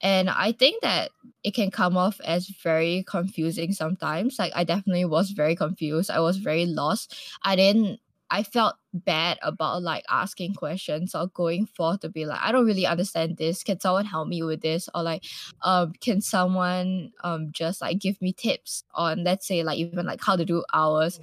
[0.00, 1.10] And I think that
[1.42, 4.38] it can come off as very confusing sometimes.
[4.38, 6.10] Like I definitely was very confused.
[6.10, 7.16] I was very lost.
[7.42, 12.40] I didn't I felt bad about like asking questions or going forth to be like,
[12.42, 13.62] I don't really understand this.
[13.64, 14.88] Can someone help me with this?
[14.94, 15.24] Or like,
[15.62, 20.20] um, can someone um just like give me tips on let's say like even like
[20.22, 21.20] how to do hours?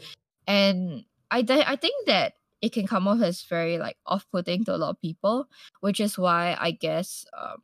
[0.48, 4.76] And I th- I think that it can come off as very like off-putting to
[4.76, 5.48] a lot of people,
[5.82, 7.62] which is why I guess um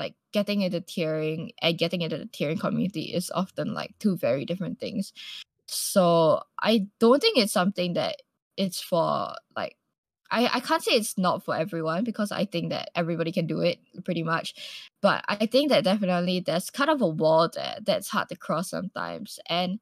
[0.00, 4.44] like getting into tiering and getting into the tiering community is often like two very
[4.44, 5.12] different things.
[5.66, 8.16] So I don't think it's something that
[8.56, 9.76] it's for like
[10.30, 13.60] I, I can't say it's not for everyone because I think that everybody can do
[13.60, 14.54] it pretty much.
[15.02, 18.70] But I think that definitely there's kind of a wall there that's hard to cross
[18.70, 19.38] sometimes.
[19.48, 19.80] And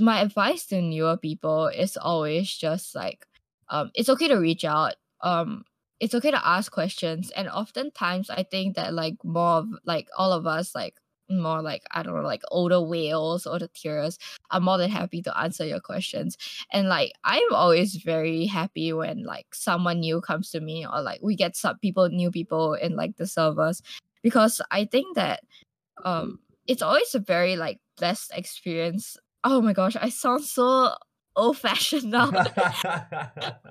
[0.00, 3.26] my advice to newer people is always just like
[3.70, 4.94] um it's okay to reach out.
[5.20, 5.64] Um
[6.00, 7.30] it's okay to ask questions.
[7.32, 10.94] And oftentimes I think that like more of like all of us like
[11.30, 14.18] more like I don't know, like older whales or the tiers
[14.50, 16.36] are more than happy to answer your questions.
[16.72, 21.20] And like I'm always very happy when like someone new comes to me or like
[21.22, 23.82] we get some people, new people in like the servers
[24.22, 25.40] because I think that
[26.04, 29.16] um it's always a very like blessed experience.
[29.44, 30.94] Oh my gosh, I sound so
[31.38, 32.30] old fashioned now.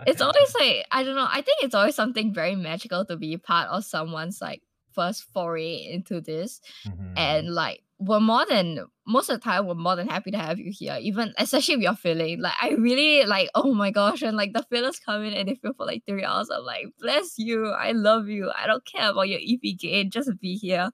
[0.08, 1.28] it's always like I don't know.
[1.30, 4.62] I think it's always something very magical to be part of someone's like
[4.94, 7.14] first foray into this, Mhm.
[7.18, 10.60] and like we're more than most of the time we're more than happy to have
[10.60, 10.98] you here.
[11.02, 14.64] Even especially if you're feeling like I really like oh my gosh, and like the
[14.70, 16.50] fillers come in and they feel for like three hours.
[16.50, 18.52] I'm like bless you, I love you.
[18.56, 20.90] I don't care about your EP gain, just be here.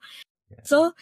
[0.50, 0.56] Yeah.
[0.64, 0.92] So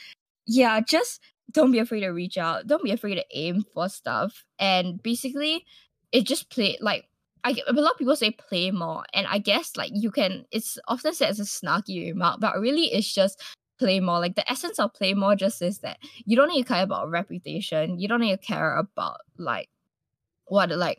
[0.47, 1.21] yeah, just
[1.53, 2.67] don't be afraid to reach out.
[2.67, 4.45] Don't be afraid to aim for stuff.
[4.59, 5.65] And basically,
[6.13, 7.09] it just play like
[7.45, 10.45] I a lot of people say play more, and I guess like you can.
[10.51, 13.43] It's often said as a snarky remark, but really it's just
[13.79, 14.21] play more.
[14.21, 17.11] Like the essence of play more just is that you don't need to care about
[17.11, 17.99] reputation.
[17.99, 19.69] You don't need to care about like
[20.47, 20.99] what like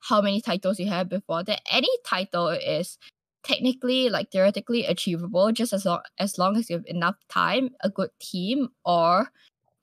[0.00, 1.44] how many titles you have before.
[1.44, 2.98] That any title is
[3.44, 7.90] technically like theoretically achievable just as long as long as you have enough time, a
[7.90, 9.28] good team, or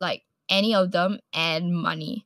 [0.02, 2.26] like any of them and money.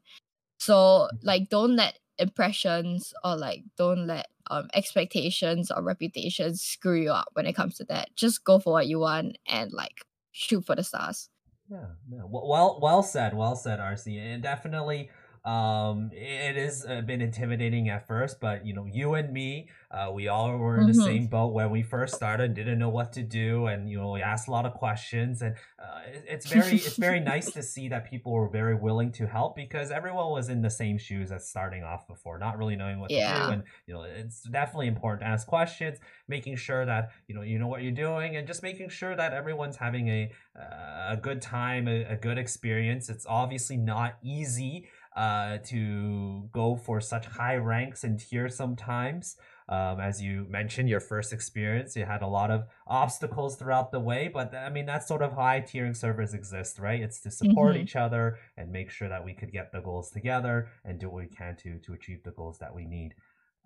[0.58, 7.12] So like don't let impressions or like don't let um expectations or reputations screw you
[7.12, 8.16] up when it comes to that.
[8.16, 11.30] Just go for what you want and like shoot for the stars.
[11.70, 12.22] Yeah, yeah.
[12.28, 13.36] Well, well, said.
[13.36, 14.20] Well said, arcee.
[14.20, 15.10] And definitely,
[15.46, 20.12] um, it has uh, been intimidating at first, but you know, you and me, uh,
[20.12, 21.04] we all were in the Mhm.
[21.04, 24.22] same boat when we first started, didn't know what to do, and you know, we
[24.24, 28.10] asked a lot of questions, and uh, it's very, it's very nice to see that
[28.10, 31.84] people were very willing to help because everyone was in the same shoes as starting
[31.84, 35.28] off before, not really knowing what to do, and you know, it's definitely important to
[35.28, 38.90] ask questions, making sure that you know you know what you're doing, and just making
[38.90, 43.10] sure that everyone's having a uh, a good time, a, a good experience.
[43.10, 49.38] It's obviously not easy uh, to go for such high ranks and tiers sometimes.
[49.68, 54.00] Um, as you mentioned, your first experience, you had a lot of obstacles throughout the
[54.00, 57.02] way, but I mean, that's sort of high tiering servers exist, right?
[57.02, 57.80] It's to support Mhm.
[57.82, 61.24] each other and make sure that we could get the goals together and do what
[61.24, 63.16] we can to to achieve the goals that we need.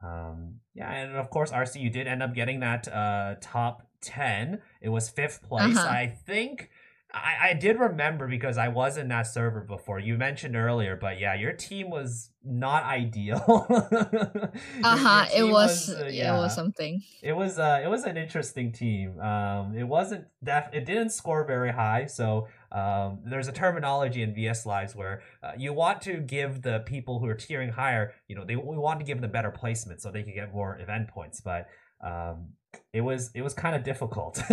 [0.02, 4.62] Um, yeah, and of course, arcee, you did end up getting that uh, top 10.
[4.82, 5.78] It was fifth place.
[5.78, 5.90] Uh-huh.
[5.90, 6.70] I think
[7.12, 10.00] I, I did remember because I was in that server before.
[10.00, 13.40] You mentioned earlier, but yeah, your team was not ideal.
[14.84, 15.26] Uh huh.
[15.34, 17.02] It team was, uh, it was something.
[17.22, 19.20] it was uh it was an interesting team.
[19.20, 24.34] Um it wasn't def it didn't score very high, so um there's a terminology in
[24.34, 28.36] VS Lives where uh, you want to give the people who are tiering higher, you
[28.36, 31.08] know, they we want to give them better placement so they can get more event
[31.10, 31.68] points, but
[32.04, 32.50] um
[32.94, 34.42] it was it was kind of difficult.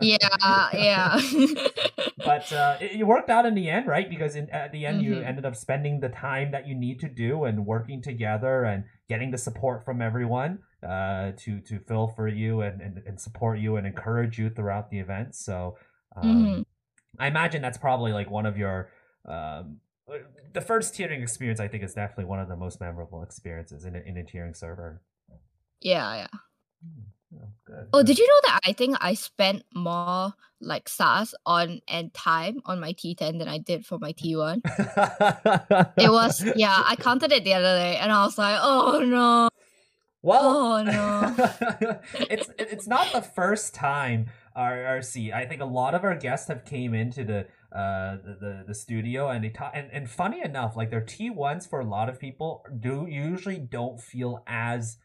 [0.00, 1.20] Yeah, yeah.
[2.24, 4.08] but uh, it, it worked out in the end, right?
[4.08, 5.26] Because in, at the end, you Mhm.
[5.26, 9.30] ended up spending the time that you need to do and working together and getting
[9.30, 13.76] the support from everyone uh, to to fill for you and, and, and support you
[13.76, 15.34] and encourage you throughout the event.
[15.34, 15.76] So
[16.16, 16.64] um, Mhm.
[17.18, 18.90] I imagine that's probably like one of your
[19.26, 19.80] um,
[20.52, 21.60] the first tiering experience.
[21.60, 24.56] I think is definitely one of the most memorable experiences in a, in a tiering
[24.56, 25.02] server.
[25.80, 26.26] yeah, yeah.
[27.34, 27.86] Oh, good.
[27.92, 32.60] Oh, did you know that I think I spent more like stars on and time
[32.66, 34.60] on my T10 than I did for my T1?
[35.98, 39.48] It was yeah, I counted it the other day and I was like, oh no.
[40.24, 41.34] Well, Oh, no.
[42.14, 44.26] it's it's not the first time
[44.56, 45.32] arcee.
[45.32, 48.74] I think a lot of our guests have came into the uh the, the, the
[48.74, 52.08] studio and they talk and, and funny enough, like their T ones for a lot
[52.08, 54.98] of people do usually don't feel as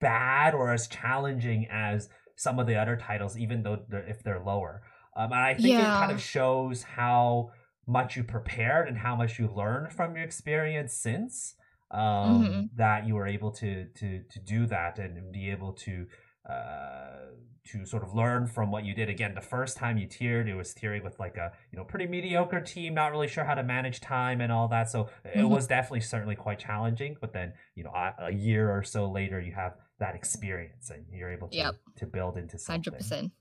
[0.00, 4.40] bad or as challenging as some of the other titles, even though they're, if they're
[4.40, 4.82] lower.
[5.16, 7.50] Um, and I think it kind of shows how
[7.86, 11.54] much you prepared and how much you learned from your experience since
[11.90, 12.70] um, Mhm.
[12.76, 16.06] that you were able to to to do that and be able to
[16.48, 17.32] uh,
[17.64, 19.08] to sort of learn from what you did.
[19.08, 22.06] Again, the first time you tiered, it was tiering with like a you know pretty
[22.06, 24.88] mediocre team, not really sure how to manage time and all that.
[24.90, 25.48] So it Mhm.
[25.48, 27.16] was definitely certainly quite challenging.
[27.20, 31.04] But then you know a, a year or so later, you have that experience and
[31.12, 31.74] you're able to Yep.
[31.96, 32.82] to build into something.
[32.84, 33.32] Hundred percent.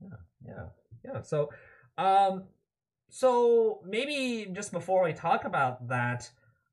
[0.00, 0.08] Yeah,
[0.46, 0.66] yeah.
[1.04, 1.20] yeah.
[1.22, 1.50] So,
[1.98, 2.44] um,
[3.08, 6.30] so maybe just before we talk about that,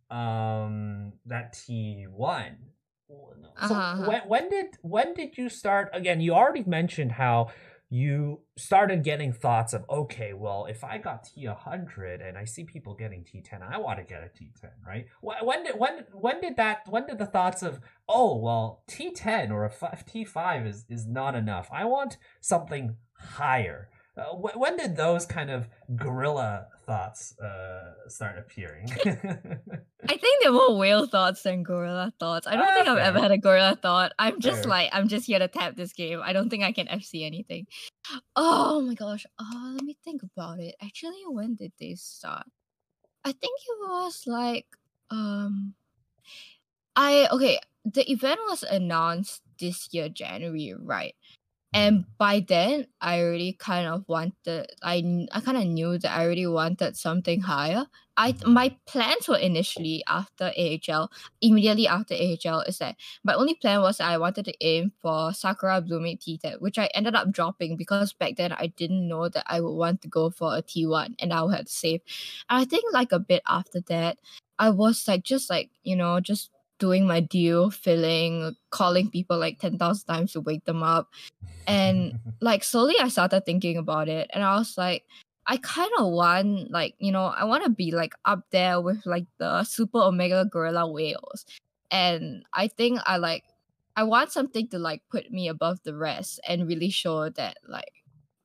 [0.10, 2.58] um, that T one.
[3.10, 3.16] So
[3.56, 4.06] Uh-huh, uh-huh.
[4.10, 5.90] when when did when did you start?
[5.94, 7.50] Again, you already mentioned how
[7.90, 12.66] you started getting thoughts of okay, well, if I got T hundred and I see
[12.66, 15.06] people getting T ten, I want to get a T ten, right?
[15.22, 17.80] Wh- When did when when did that when did the thoughts of
[18.10, 19.72] oh well T ten or a
[20.08, 21.70] T five is is not enough?
[21.72, 23.90] I want something higher.
[24.18, 28.88] Uh, wh- when did those kind of gorilla thoughts uh, start appearing?
[30.10, 32.48] I think they're more whale thoughts than gorilla thoughts.
[32.48, 34.14] I don't think I've ever had a gorilla thought.
[34.18, 34.70] I'm just Fair.
[34.70, 36.20] like I'm just here to tap this game.
[36.24, 37.68] I don't think I can FC anything.
[38.36, 39.28] Oh my gosh.
[39.40, 40.74] Oh, let me think about it.
[40.82, 42.48] Actually, when did they start?
[43.24, 44.66] I think it was like
[45.12, 45.76] um
[46.96, 47.60] I okay,
[47.94, 51.16] the event was announced this year January, right?
[51.74, 54.72] And by then, I already kind of wanted.
[54.82, 57.86] I I kind of knew that I already wanted something higher.
[58.18, 58.54] I Mhm.
[58.54, 61.12] my plans were initially after AHL,
[61.42, 65.82] immediately after AHL, is that my only plan was I wanted to aim for Sakura
[65.82, 69.62] Blooming T-Tech, which I ended up dropping because back then I didn't know that I
[69.62, 72.02] would want to go for a T1 and I would have to save.
[72.50, 74.18] And I think like a bit after that,
[74.60, 79.60] I was like just like, you know, just doing my deal, filling, calling people like
[79.60, 81.10] 10,000 times to wake them up.
[81.68, 85.04] And like slowly I started thinking about it and I was like,
[85.46, 89.06] I kind of want like, you know, I want to be like up there with
[89.06, 91.46] like the super omega gorilla whales.
[91.90, 93.44] And I think I like
[93.96, 97.92] I want something to like put me above the rest and really show that like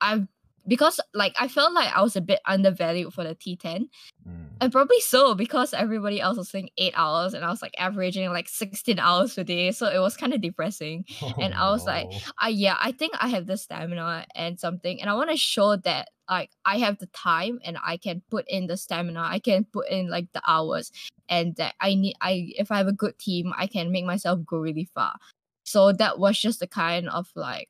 [0.01, 0.27] I've
[0.67, 3.89] because like I felt like I was a bit undervalued for the T10
[4.29, 4.42] Mm.
[4.63, 8.31] And probably so because everybody else was saying eight hours and I was like averaging
[8.31, 9.73] like 16 hours a day.
[9.73, 11.05] So it was kind of depressing.
[11.21, 12.19] Oh, and I was like, Oh.
[12.39, 15.75] I yeah, I think I have the stamina and something, and I want to show
[15.77, 19.65] that like I have the time and I can put in the stamina, I can
[19.65, 20.93] put in like the hours,
[21.29, 24.47] and that I need I if I have a good team, I can make myself
[24.47, 25.17] go really far.
[25.65, 27.69] So that was just the kind of like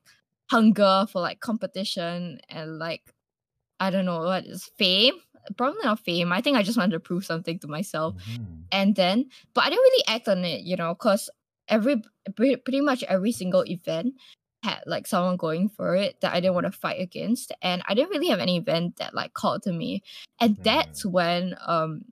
[0.51, 3.01] hunger for like competition and like
[3.79, 5.15] I don't know what is fame.
[5.57, 6.31] Probably not fame.
[6.31, 8.15] I think I just wanted to prove something to myself.
[8.15, 8.63] Mhm.
[8.71, 11.29] and then but i didn't really act on it you know because
[11.69, 12.01] every
[12.35, 14.15] pretty, pretty much every single event
[14.63, 17.51] had like someone going for it that i didn't want to fight against.
[17.61, 20.01] And i didn't really have any event that like called to me.
[20.39, 22.05] And that's when um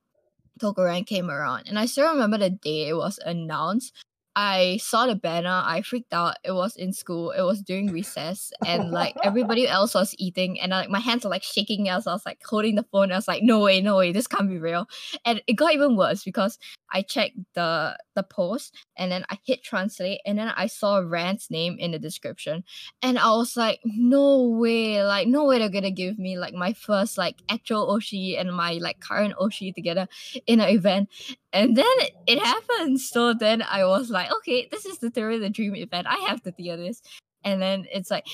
[0.61, 1.67] Tokuran came around.
[1.67, 3.93] And i still remember the day it was announced
[4.35, 6.35] I saw the banner, I freaked out.
[6.43, 10.71] It was in school, it was during recess, and like everybody else was eating, and
[10.71, 13.11] like my hands were like shaking as I was like holding the phone.
[13.11, 14.87] I was like, no way, no way, this can't be real.
[15.25, 16.57] And it got even worse because
[16.93, 21.47] I checked the the post and then I hit translate and then I saw Ran's
[21.49, 22.63] name in the description.
[23.01, 26.73] And I was like, no way, like no way they're gonna give me like my
[26.73, 30.07] first like actual Oshi and my like current Oshi together
[30.47, 31.09] in an event.
[31.53, 31.85] And then
[32.27, 33.01] it happened.
[33.01, 36.07] So then I was like, okay, this is literally the dream event.
[36.07, 37.01] I have to do this.
[37.43, 38.25] And then it's like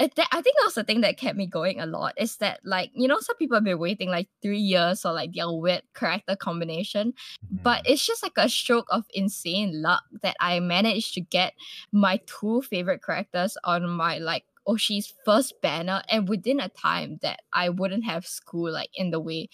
[0.00, 2.90] I think that was the thing that kept me going a lot is that like
[2.94, 6.34] you know some people have been waiting like three years for like their weird character
[6.36, 7.12] combination
[7.50, 7.90] but Mhm.
[7.92, 11.52] it's just like a stroke of insane luck that I managed to get
[11.92, 17.18] my two favorite characters on my like Oh, Oshi's first banner and within a time
[17.22, 19.48] that I wouldn't have school like in the way.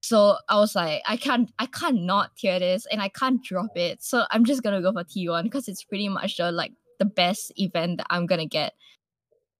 [0.00, 3.76] So I was like, I can't I can't not tier this and I can't drop
[3.76, 4.02] it.
[4.02, 7.52] So I'm just gonna go for T1 because it's pretty much the like the best
[7.56, 8.74] event that I'm gonna get.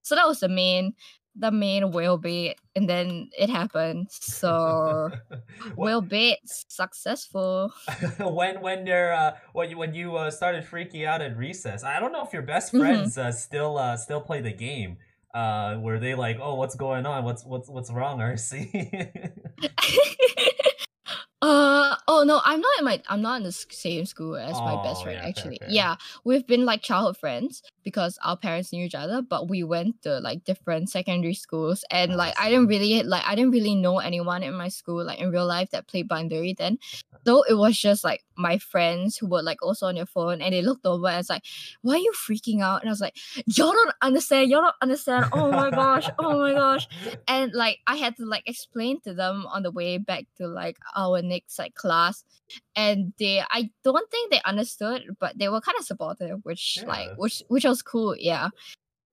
[0.03, 0.95] So that was the main
[1.35, 4.09] the main whale bait and then it happened.
[4.11, 5.11] So
[5.77, 7.73] whale bait successful.
[8.21, 11.99] when when you're uh, when you, when you uh, started freaking out at recess, I
[12.01, 12.77] don't know if your best Mhm.
[12.77, 14.99] friends uh, still uh, still play the game.
[15.35, 17.25] Uh, were they like, oh, what's going on?
[17.25, 19.33] What's what's what's wrong, arcee?
[21.43, 24.77] uh oh no, I'm not in my I'm not in the same school as my
[24.77, 25.59] best Oh, friend yeah, fair, actually.
[25.59, 25.69] fair.
[25.69, 30.03] Yeah, we've been like childhood friends because our parents knew each other, but we went
[30.03, 33.75] to like different secondary schools and Oh, like I didn't really like I didn't really
[33.75, 36.79] know anyone in my school like in real life that played Bandori then.
[37.25, 40.53] So it was just like my friends who were like also on their phone and
[40.53, 41.45] they looked over and it's like,
[41.83, 42.81] why are you freaking out?
[42.81, 43.17] And I was like,
[43.47, 45.27] y'all don't understand, y'all don't understand.
[45.33, 46.89] Oh my gosh, oh my gosh
[47.29, 50.79] and like I had to like explain to them on the way back to like
[50.97, 52.25] our next like class,
[52.77, 57.11] and they I don't think they understood, but they were kind of supportive, which like
[57.17, 58.49] which which was cool, yeah.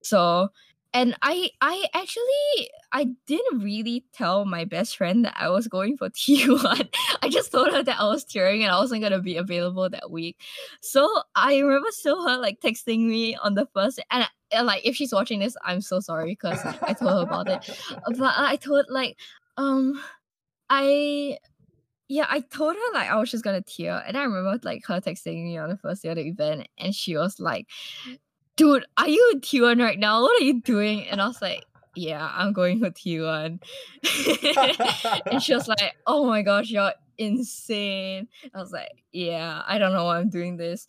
[0.02, 0.50] So
[0.92, 5.96] and I I actually I didn't really tell my best friend that I was going
[5.96, 6.88] for T1.
[7.22, 10.10] I just told her that I was tiering and I wasn't gonna be available that
[10.10, 10.38] week.
[10.80, 14.96] So I remember still her like texting me on the first and, and like if
[14.96, 17.80] she's watching this, I'm so sorry because I told her about it
[18.18, 19.16] but I told like
[19.56, 20.02] um
[20.68, 21.38] I
[22.10, 25.00] yeah I told her like I was just gonna tier and I remember like her
[25.00, 27.68] texting me on the first day of the event and she was like
[28.56, 30.20] dude are you in T1 right now?
[30.20, 31.06] What are you doing?
[31.06, 33.62] And I was like yeah I'm going for T1
[35.30, 38.26] and she was like oh my gosh you're insane.
[38.52, 40.88] I was like yeah I don't know why I'm doing this.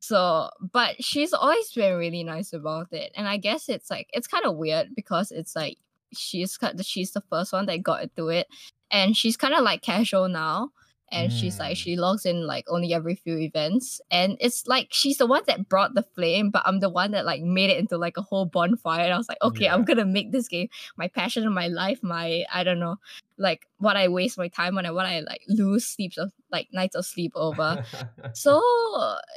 [0.00, 4.28] So, but she's always been really nice about it, and I guess it's like it's
[4.28, 5.78] kind of weird because it's like
[6.14, 8.46] she's she's the first one that got into it,
[8.90, 10.70] and she's kind of like casual now,
[11.12, 11.76] and she's like Mm.
[11.76, 15.68] she logs in like only every few events, and it's like she's the one that
[15.68, 18.46] brought the flame, but I'm the one that like made it into like a whole
[18.46, 21.68] bonfire, and I was like, okay, I'm gonna make this game my passion of my
[21.68, 22.96] life, my I don't know,
[23.38, 26.68] like what I waste my time on and what I like lose sleeps of like
[26.72, 27.84] nights of sleep over.
[28.32, 28.62] so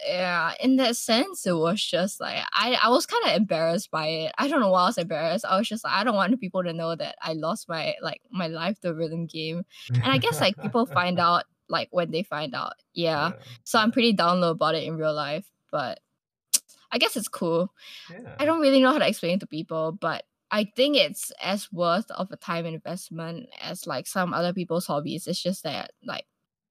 [0.07, 4.07] yeah, in that sense, it was just like I, I was kind of embarrassed by
[4.07, 4.31] it.
[4.37, 5.45] I don't know why I was embarrassed.
[5.45, 8.21] I was just like I don't want people to know that I lost my like
[8.31, 9.65] my life to rhythm game.
[9.93, 12.73] And I guess like people find out like when they find out.
[12.93, 13.29] Yeah.
[13.29, 13.43] yeah.
[13.63, 15.99] So I'm pretty down low about it in real life, but
[16.91, 17.71] I guess it's cool.
[18.09, 18.35] Yeah.
[18.39, 21.71] I don't really know how to explain it to people, but I think it's as
[21.71, 25.27] worth of a time investment as like some other people's hobbies.
[25.27, 26.25] It's just that like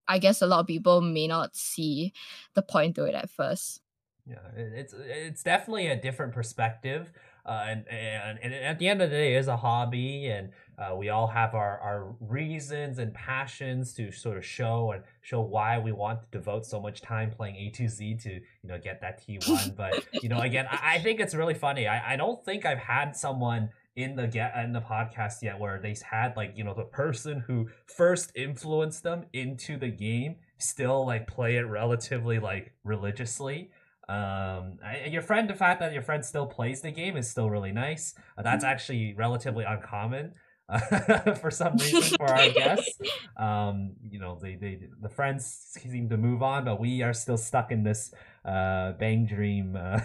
[0.09, 2.12] I guess a lot of people may not see
[2.55, 3.83] the point to it at first.
[4.26, 7.12] Yeah, it's it's definitely a different perspective,
[7.47, 10.53] uh, and, and and at the end of the day, it is a hobby, and
[10.79, 15.41] uh, we all have our, our reasons and passions to sort of show and show
[15.41, 18.79] why we want to devote so much time playing A to Z to you know
[18.79, 19.74] get that T one.
[19.76, 21.89] but you know, again, I, I, think it's really funny.
[21.89, 25.81] I, I don't think I've had someone in the get in the podcast yet where
[25.81, 31.05] they had like you know the person who first influenced them into the game still
[31.05, 33.70] like play it relatively like religiously
[34.09, 34.79] um,
[35.11, 38.14] your friend, the fact that your friend still plays the game is still really nice.
[38.39, 38.72] Uh, that's mm-hmm.
[38.72, 40.33] actually relatively uncommon.
[41.41, 42.99] for some reason for our guests.
[43.39, 47.39] Um, you know, they, they the friends seem to move on, but we are still
[47.39, 48.12] stuck in this
[48.45, 50.01] uh bang dream uh,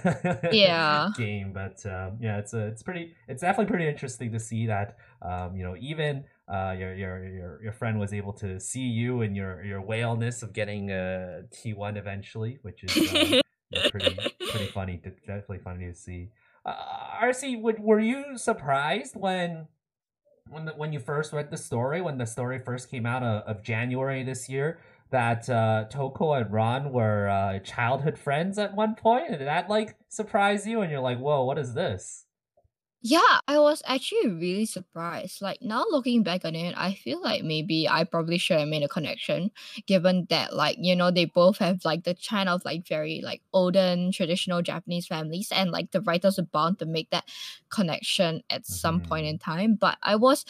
[0.51, 1.51] yeah game.
[1.53, 5.55] But um, yeah, it's a, it's pretty it's definitely pretty interesting to see that um,
[5.55, 9.35] you know, even uh, your, your your your friend was able to see you and
[9.35, 14.17] your your whaleness of getting a T one eventually, which is uh, pretty
[14.49, 14.97] pretty funny.
[14.97, 16.29] To, definitely funny to see.
[16.65, 16.75] Uh,
[17.21, 19.67] arcee, would were you surprised when
[20.53, 23.43] when the, when you first read the story, when the story first came out of,
[23.43, 24.79] of January this year,
[25.09, 29.39] that uh, Toko and Ran were uh, childhood friends at one point, point?
[29.39, 30.81] did that like surprise you?
[30.81, 32.25] And you're like, "Whoa, what is this?"
[33.05, 35.41] Yeah, I was actually really surprised.
[35.41, 38.81] Like now looking back on it, I feel like maybe I probably should have made
[38.81, 39.51] a connection,
[39.87, 43.41] given that like, you know, they both have like the kind of like very like
[43.51, 47.25] olden traditional Japanese families and like the writers are bound to make that
[47.69, 49.51] connection at some point in mm-hmm.
[49.51, 49.75] time.
[49.75, 50.45] But I was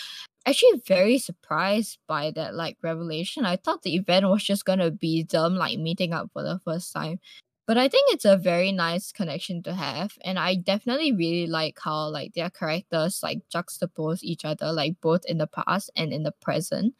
[0.45, 3.47] actually very surprised by that like revelation.
[3.47, 6.93] I thought the event was just gonna be them like meeting up for the first
[6.93, 7.19] time.
[7.65, 10.17] But I think it's a very nice connection to have.
[10.23, 15.25] And I definitely really like how like their characters like juxtapose each other, like both
[15.25, 16.93] in the past and in the present.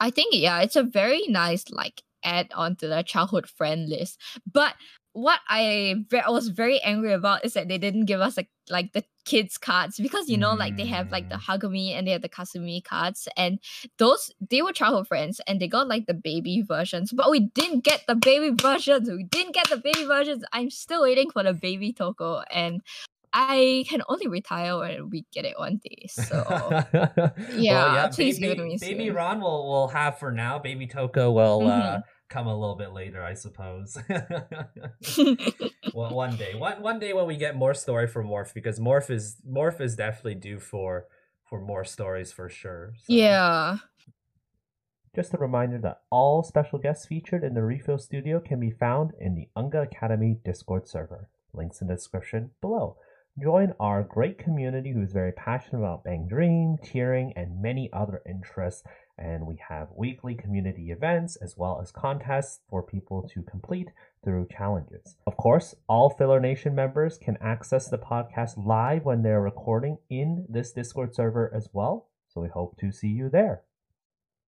[0.00, 4.20] I think yeah, it's a very nice like add on to the childhood friend list.
[4.50, 4.74] But
[5.18, 8.92] what I, I was very angry about is that they didn't give us like like
[8.92, 11.40] the kids cards because you know like they have like the mm.
[11.40, 13.58] Hagumi and they have the Kasumi cards and
[13.98, 17.82] those they were childhood friends and they got like the baby versions but we didn't
[17.82, 21.52] get the baby versions we didn't get the baby versions I'm still waiting for the
[21.52, 22.80] baby Toko and
[23.32, 26.06] I can only retire when we get it one day.
[26.08, 28.78] So yeah, well, yeah please baby, give it to me.
[28.80, 29.16] Baby soon.
[29.16, 30.58] Ran will will have for now.
[30.58, 31.96] Baby Toko will uh, mm-hmm.
[31.98, 33.96] uh, come a little bit later, I suppose.
[35.94, 39.10] well, one day, one one day when we get more story from Morph, because Morph
[39.10, 41.06] is Morph is definitely due for
[41.48, 42.92] for more stories for sure.
[42.96, 43.12] So.
[43.12, 43.78] Yeah.
[45.14, 49.12] Just a reminder that all special guests featured in the Refill Studio can be found
[49.18, 51.28] in the Unga Academy Discord server.
[51.54, 52.98] Links in the description below.
[53.42, 58.20] Join our great community who is very passionate about Bang Dream, tiering, and many other
[58.28, 58.82] interests.
[59.18, 63.88] And we have weekly community events as well as contests for people to complete
[64.24, 65.16] through challenges.
[65.26, 70.46] Of course, all Filler Nation members can access the podcast live when they're recording in
[70.48, 72.08] this Discord server as well.
[72.28, 73.62] So we hope to see you there.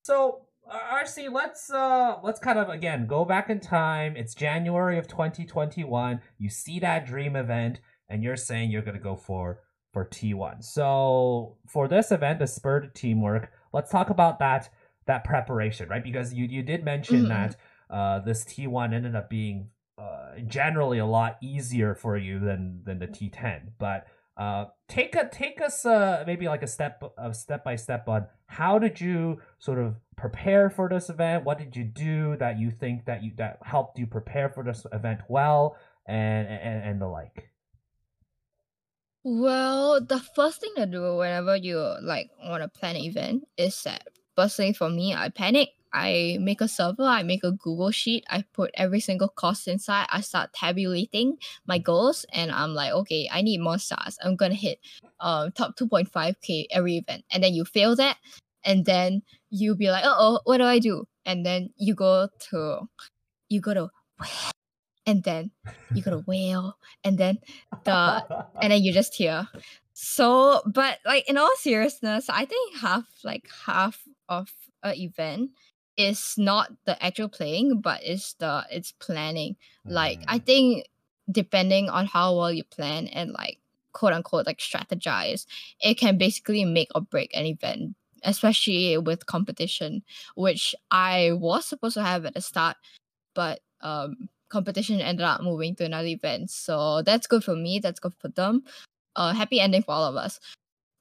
[0.03, 4.15] So uh, arcee, let's uh let's kind of again go back in time.
[4.15, 6.21] It's January of 2021.
[6.37, 9.59] You see that dream event and you're saying you're to go for
[9.91, 10.63] for T1.
[10.63, 14.69] So for this event, the Spur to Teamwork, let's talk about that
[15.07, 16.03] that preparation, right?
[16.03, 17.29] Because you you did mention mm-hmm.
[17.29, 17.55] that
[17.89, 22.99] uh, this T1 ended up being uh, generally a lot easier for you than than
[22.99, 23.71] the T10.
[23.77, 24.07] But
[24.37, 28.27] uh, take a take us uh, maybe like a step of step by step on
[28.47, 31.43] how did you sort of prepare for this event?
[31.43, 34.85] What did you do that you think that you that helped you prepare for this
[34.91, 37.50] event well, and and, and the like.
[39.23, 43.81] Well, the first thing to do whenever you like want to plan an event is
[43.83, 45.69] that firstly for me, I panic.
[45.93, 50.07] I make a server, I make a Google sheet, I put every single cost inside,
[50.09, 51.35] I start tabulating
[51.67, 54.17] my goals, and I'm like, okay, I need more stars.
[54.23, 54.79] I'm gonna hit
[55.19, 57.25] um top 2.5k every event.
[57.29, 58.17] And then you fail that,
[58.63, 61.05] and then you'll be like, oh, what do I do?
[61.25, 62.87] And then you go to
[63.49, 63.89] you go to
[65.11, 65.51] and then
[65.93, 67.37] you got a whale and then
[67.83, 68.23] the
[68.61, 69.47] and then you just hear
[69.93, 74.49] so but like in all seriousness i think half like half of
[74.83, 75.51] an event
[75.97, 79.57] is not the actual playing, but it's the it's planning.
[79.87, 80.45] Like I Mm.
[80.45, 80.87] think
[81.29, 83.59] depending on how well you plan and like
[83.93, 85.45] quote unquote like strategize,
[85.81, 90.03] it can basically make or break an event, especially with competition,
[90.35, 92.77] which I was supposed to have at the start,
[93.35, 96.51] but um competition ended up moving to another event.
[96.51, 98.63] So that's good for me, that's good for them.
[99.15, 100.39] Uh happy ending for all of us.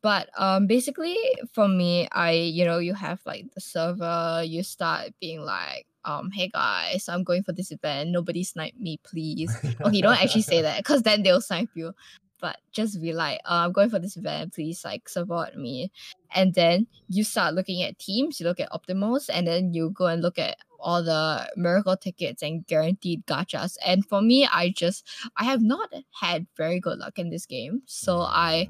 [0.03, 1.17] But um basically
[1.53, 6.31] for me, I you know, you have like the server, you start being like, um,
[6.31, 8.11] hey guys, I'm going for this event.
[8.11, 9.55] Nobody snipe me, please.
[9.85, 11.93] Okay, don't actually say that because then they'll snipe you.
[12.41, 15.91] But just be like, uh, I'm going for this event, please like support me.
[16.35, 20.07] And then you start looking at teams, you look at optimals, and then you go
[20.07, 23.77] and look at all the miracle tickets and guaranteed gachas.
[23.85, 27.83] And for me, I just I have not had very good luck in this game.
[27.87, 28.69] So I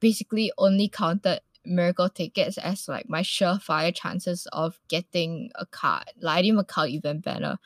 [0.00, 6.04] basically only counted miracle tickets as like my surefire chances of getting a card.
[6.20, 7.58] Like I didn't even count event banner.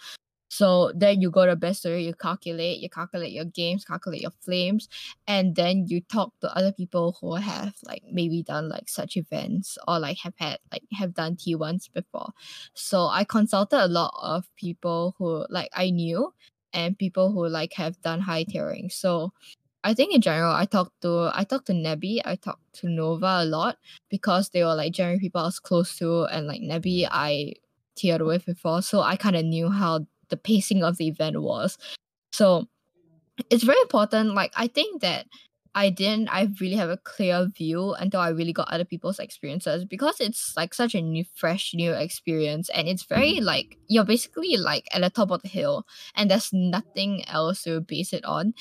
[0.59, 4.88] So then you go to Bestdori, you calculate, you calculate your games, calculate your flames,
[5.26, 9.78] and then you talk to other people who have like maybe done like such events
[9.88, 12.30] or like have had like have done T1s before.
[12.74, 16.32] So I consulted a lot of people who like I knew
[16.72, 18.92] and people who like have done high tiering.
[18.92, 19.32] So
[19.84, 23.42] I think in general, I talked to I talked to Nebby, I talked to Nova
[23.42, 23.78] a lot
[24.09, 27.55] because they were like generally people I was close to, and like Nebby I
[27.96, 31.78] tiered with before, so I kind of knew how the pacing of the event was.
[32.32, 32.66] So
[33.51, 34.35] it's very important.
[34.35, 35.26] Like I think that
[35.76, 39.85] I didn't I really have a clear view until I really got other people's experiences
[39.85, 43.43] because it's like such a new fresh new experience and it's very mm.
[43.43, 47.80] like you're basically like at the top of the hill and there's nothing else to
[47.80, 48.55] base it on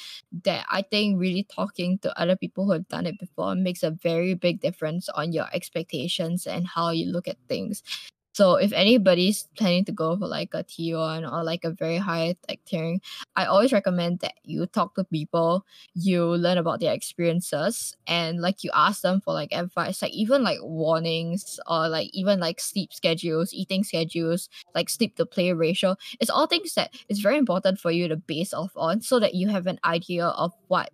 [0.43, 3.91] that I think really talking to other people who have done it before makes a
[3.91, 7.83] very big difference on your expectations and how you look at things.
[8.33, 12.35] So if anybody's planning to go for like a T1 or like a very high
[12.49, 12.99] like tiering,
[13.35, 18.63] I always recommend that you talk to people, you learn about their experiences, and like
[18.63, 22.91] you ask them for like advice, like even like warnings or like even like sleep
[22.93, 25.95] schedules, eating schedules, like sleep to play ratio.
[26.19, 29.35] It's all things that it's very important for you to base off on so that
[29.35, 30.89] you have an idea of what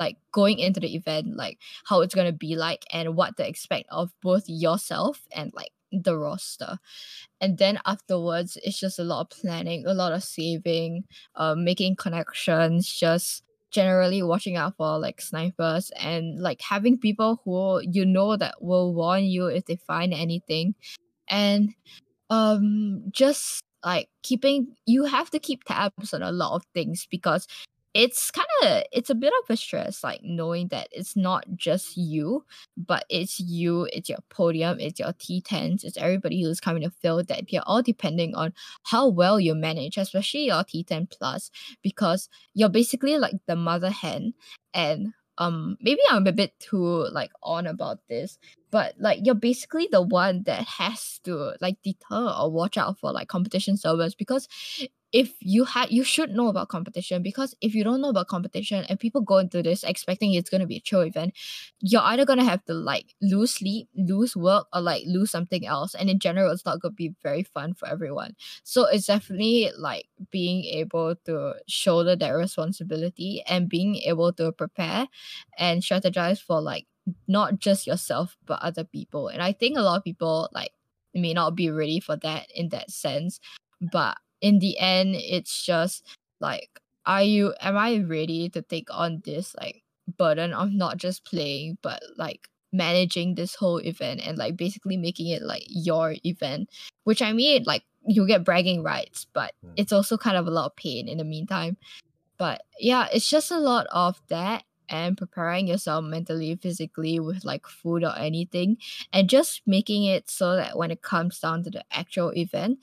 [0.00, 3.86] like going into the event, like how it's gonna be like and what to expect
[3.90, 5.70] of both yourself and like
[6.02, 6.78] the roster.
[7.40, 11.04] And then afterwards it's just a lot of planning a lot of saving
[11.36, 17.80] uh, making connections just generally watching out for like snipers and like having people who
[17.82, 20.74] you know that will warn you if they find anything.
[21.28, 21.74] And
[22.30, 27.46] um just like keeping you have to keep tabs on a lot of things because
[27.94, 31.96] it's kind of it's a bit of a stress like knowing that it's not just
[31.96, 32.44] you
[32.76, 37.22] but it's you it's your podium it's your t10s it's everybody who's coming to fill
[37.22, 41.50] that they're all depending on how well you manage especially your t10 plus
[41.82, 44.34] because you're basically like the mother hen
[44.74, 48.38] and um maybe i'm a bit too like on about this
[48.70, 53.12] but like you're basically the one that has to like deter or watch out for
[53.12, 54.48] like competition servers because
[55.14, 58.84] if you had you should know about competition because if you don't know about competition
[58.88, 61.32] and people go into this expecting it's going to be a chill event
[61.80, 65.66] you're either going to have to like lose sleep lose work or like lose something
[65.66, 68.34] else and in general it's not going to be very fun for everyone.
[68.64, 75.06] So it's definitely like being able to shoulder that responsibility and being able to prepare
[75.58, 76.86] and strategize for like
[77.28, 79.28] not just yourself but other people.
[79.28, 80.72] And i think a lot of people like
[81.14, 83.38] may not be ready for that in that sense
[83.80, 86.04] but in the end it's just
[86.40, 86.68] like
[87.06, 89.82] are you am i ready to take on this like
[90.18, 95.28] burden of not just playing but like managing this whole event and like basically making
[95.28, 96.68] it like your event
[97.04, 99.72] which i mean like you get bragging rights but Mm.
[99.80, 101.76] it's also kind of a lot of pain in the meantime
[102.38, 107.66] but yeah it's just a lot of that and preparing yourself mentally physically with like
[107.66, 108.76] food or anything
[109.12, 112.78] and just making it so that when it comes down to the actual event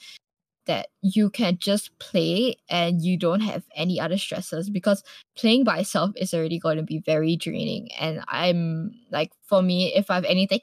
[0.72, 5.04] that you can just play and you don't have any other stresses because
[5.36, 7.90] playing by itself is already going to be very draining.
[8.00, 10.62] And i'm like for me if i have anything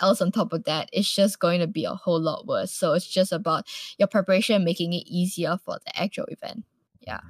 [0.00, 2.72] else on top of that it's just going to be a whole lot worse.
[2.72, 3.66] So it's just about
[3.98, 6.64] your preparation making it easier for the actual event.
[7.00, 7.20] Yeah.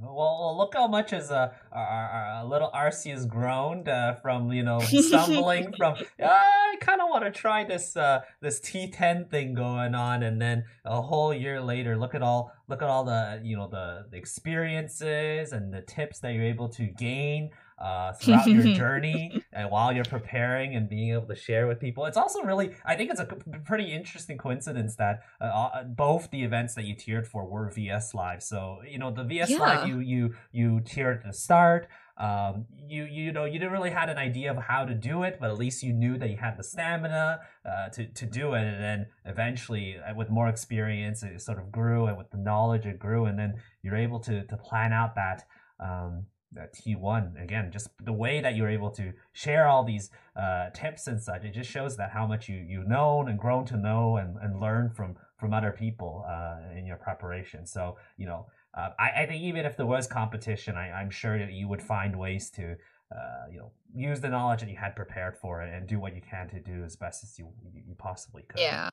[0.00, 4.14] Well, well, look how much is uh, our, our, our little arcee has grown uh,
[4.22, 8.60] from you know stumbling from "Ah, I kind of want to try this uh, this
[8.60, 12.88] T10 thing going on, and then a whole year later, look at all look at
[12.88, 17.50] all the you know the, the experiences and the tips that you're able to gain
[17.78, 22.04] uh, throughout your journey and while you're preparing and being able to share with people.
[22.06, 23.26] It's also really, I think it's a
[23.64, 28.14] pretty interesting coincidence that uh, uh both the events that you tiered for were VS
[28.14, 28.42] Live.
[28.42, 29.58] So you know the VS yeah.
[29.58, 33.90] Live you you you tiered at the start um, you you know you didn't really
[33.90, 36.36] had an idea of how to do it, but at least you knew that you
[36.36, 38.62] had the stamina uh, to to do it.
[38.62, 42.86] And then eventually, uh, with more experience, it sort of grew, and with the knowledge,
[42.86, 43.24] it grew.
[43.24, 45.42] And then you're able to to plan out that
[45.80, 47.70] um, that T1 again.
[47.72, 51.52] Just the way that you're able to share all these uh, tips and such, it
[51.52, 54.90] just shows that how much you you've known and grown to know and and learn
[54.90, 57.66] from from other people uh, in your preparation.
[57.66, 58.46] So you know
[58.76, 61.82] uh, I, I think even if there was competition, I, I'm sure that you would
[61.82, 62.76] find ways to,
[63.14, 66.14] uh, you know, use the knowledge that you had prepared for it and do what
[66.14, 68.60] you can to do as best as you you, you possibly could.
[68.60, 68.90] Yeah.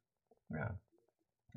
[0.54, 0.70] Yeah.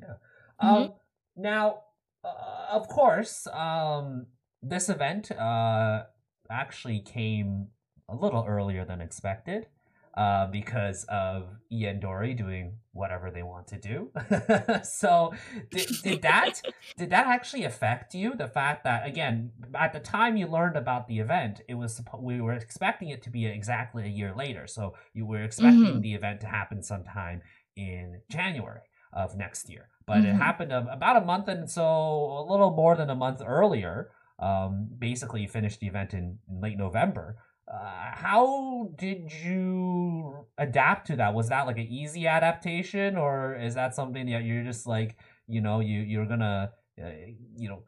[0.01, 0.13] Yeah.
[0.61, 0.67] Mm-hmm.
[0.67, 0.93] Um.
[1.37, 1.81] Now,
[2.23, 4.25] uh, of course, um,
[4.61, 6.03] this event uh
[6.49, 7.67] actually came
[8.07, 9.67] a little earlier than expected
[10.15, 14.11] uh, because of ENdori doing whatever they want to do.
[14.83, 15.33] so
[15.71, 16.61] did, did that
[16.97, 18.33] did that actually affect you?
[18.33, 22.39] The fact that again, at the time you learned about the event, it was we
[22.39, 24.67] were expecting it to be exactly a year later.
[24.67, 26.01] So you were expecting mm-hmm.
[26.01, 27.41] the event to happen sometime
[27.75, 28.81] in January
[29.11, 30.27] of next year, but mm-hmm.
[30.27, 34.11] it happened about a month and so a little more than a month earlier.
[34.39, 37.37] Um, basically, you finished the event in, in late November.
[37.71, 41.33] Uh, how did you adapt to that?
[41.33, 45.17] Was that like an easy adaptation, or is that something that you're just like,
[45.47, 46.71] you know, you you're gonna,
[47.03, 47.09] uh,
[47.55, 47.83] you know,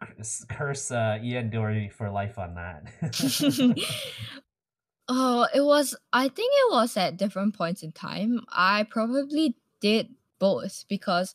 [0.49, 2.87] curse uh, ENdori for life on that?
[5.07, 5.95] oh, it was.
[6.11, 8.41] I think it was at different points in time.
[8.49, 10.09] I probably did
[10.39, 11.33] both because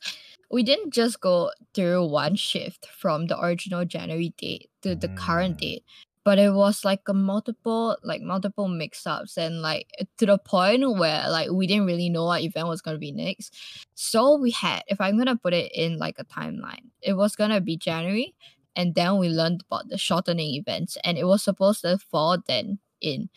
[0.50, 5.16] we didn't just go through one shift from the original January date to the mm.
[5.16, 5.84] current date
[6.24, 9.88] but it was like a multiple like multiple mix-ups and like
[10.18, 13.12] to the point where like we didn't really know what event was going to be
[13.12, 13.54] next
[13.94, 17.36] so we had if i'm going to put it in like a timeline it was
[17.36, 18.34] going to be january
[18.74, 22.78] and then we learned about the shortening events and it was supposed to fall then
[23.00, 23.28] in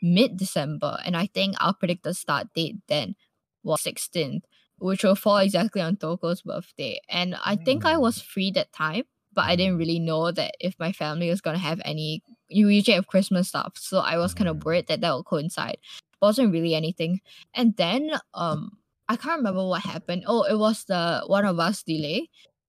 [0.00, 3.14] mid-december and i think our predicted start date then
[3.62, 4.42] was 16th
[4.82, 9.04] which will fall exactly on toko's birthday and i think i was free that time
[9.34, 12.22] but I didn't really know that if my family was gonna have any.
[12.48, 14.64] You usually have Christmas stuff, so I was kind of mm.
[14.64, 15.78] worried that that would coincide.
[16.20, 17.20] But wasn't really anything.
[17.54, 18.78] And then um,
[19.08, 20.24] I can't remember what happened.
[20.26, 22.28] Oh, it was the one of us delay.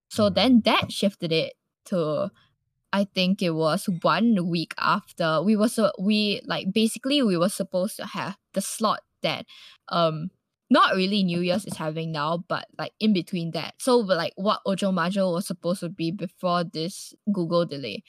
[0.09, 0.35] So mm.
[0.35, 1.53] then that shifted it
[1.85, 2.31] to
[2.93, 7.97] I think it was one week after we was we like basically we were supposed
[7.97, 9.45] to have the slot that
[9.89, 10.29] um
[10.73, 13.75] not really New Year's is having now, but like in between that.
[13.77, 18.03] So but like what Ojo Majo was supposed to be before this Google delay.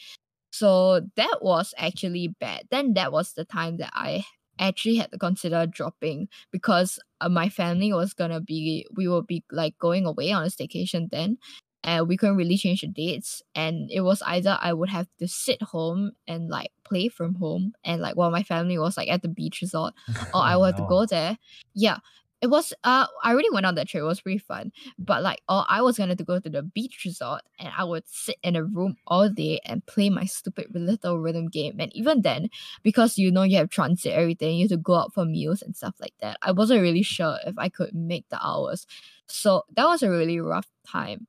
[0.50, 2.64] So that was actually bad.
[2.70, 4.24] Then that was the time that I
[4.58, 9.44] actually had to consider dropping because uh, my family was gonna be we will be
[9.50, 11.36] like going away on a staycation then
[11.82, 15.26] and we couldn't really change the dates and it was either i would have to
[15.26, 19.22] sit home and like play from home and like while my family was like at
[19.22, 19.92] the beach resort
[20.32, 21.36] or i would have to go there
[21.74, 21.98] yeah
[22.44, 24.02] it was uh I already went on that trip.
[24.02, 24.70] It was pretty fun.
[24.98, 28.04] But like oh I was gonna to go to the beach resort and I would
[28.06, 31.76] sit in a room all day and play my stupid little rhythm game.
[31.80, 32.50] And even then,
[32.82, 35.74] because you know you have transit everything, you have to go out for meals and
[35.74, 36.36] stuff like that.
[36.42, 38.86] I wasn't really sure if I could make the hours.
[39.26, 41.26] So that was a really rough time.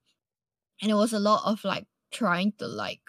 [0.82, 3.01] And it was a lot of like trying to like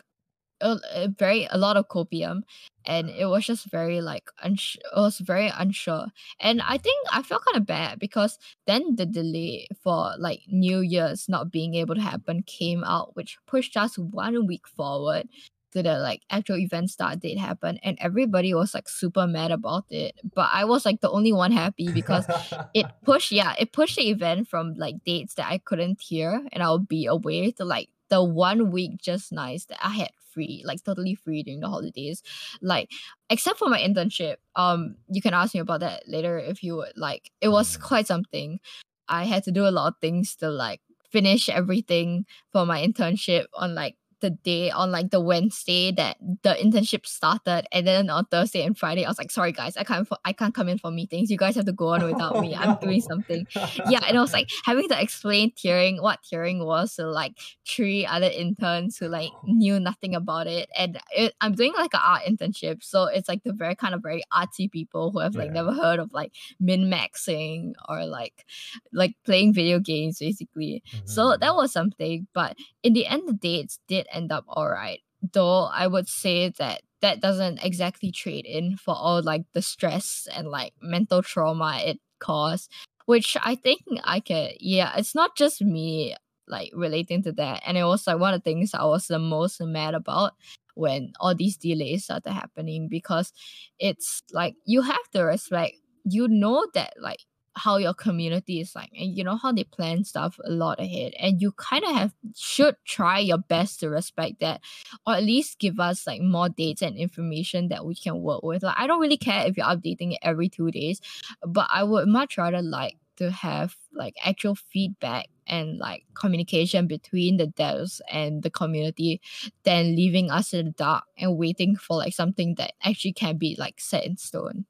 [0.61, 2.43] a, a very a lot of copium
[2.85, 6.07] and it was just very like unsure it was very unsure.
[6.41, 10.81] And i think i felt kind of bad because then the delay for like new
[10.81, 15.29] year's not being able to happen came out which pushed us one week forward
[15.73, 19.85] to the like actual event start date happen and everybody was like super mad about
[19.91, 20.15] it.
[20.35, 22.27] But i was like the only one happy because
[22.75, 26.63] it pushed yeah it pushed the event from like dates that i couldn't hear and
[26.63, 30.85] i'll be away to like the one week just nice that i had free, like
[30.85, 32.23] totally free during the holidays.
[32.61, 32.91] Like
[33.31, 34.37] except for my internship.
[34.55, 37.31] Um, you can ask me about that later if you would like.
[37.41, 37.81] It was mm.
[37.81, 38.61] quite something.
[39.09, 40.81] I had to do a lot of things to like
[41.11, 46.55] finish everything for my internship on like the day on like the Wednesday that the
[46.55, 50.07] internship started, and then on Thursday and Friday, I was like, "Sorry guys, I can't
[50.09, 51.31] for, I can't come in for meetings.
[51.31, 52.55] You guys have to go on without me.
[52.55, 53.47] I'm doing something."
[53.89, 57.33] yeah, and I was like having to explain tiering what tiering was to like
[57.67, 62.01] three other interns who like knew nothing about it, and it, I'm doing like an
[62.05, 65.49] art internship, so it's like the very kind of very artsy people who have like
[65.49, 65.63] yeah.
[65.63, 68.45] never heard of like min maxing or like
[68.93, 70.83] like playing video games basically.
[70.93, 71.07] Mm-hmm.
[71.07, 75.01] So that was something, but in the end, the dates did end up all right.
[75.33, 80.29] though I would say that that doesn't exactly trade in for all like the stress
[80.35, 82.71] and like mental trauma it caused
[83.07, 86.15] which I think I can yeah it's not just me
[86.49, 89.19] like relating to that and it was like one of the things I was the
[89.19, 90.33] most mad about
[90.75, 93.33] when all these delays started happening because
[93.79, 97.21] it's like you have to respect you know that like
[97.57, 101.13] how your community is like and you know how they plan stuff a lot ahead
[101.19, 104.61] and you kind of have should try your best to respect that
[105.07, 108.63] or at least give us like more dates and information that we can work with
[108.63, 111.01] like i don't really care if you're updating it every two days
[111.47, 117.37] but i would much rather like to have like actual feedback and like communication between
[117.37, 119.21] the devs and the community
[119.65, 123.57] than leaving us in the dark and waiting for like something that actually can be
[123.59, 124.67] like set in stone.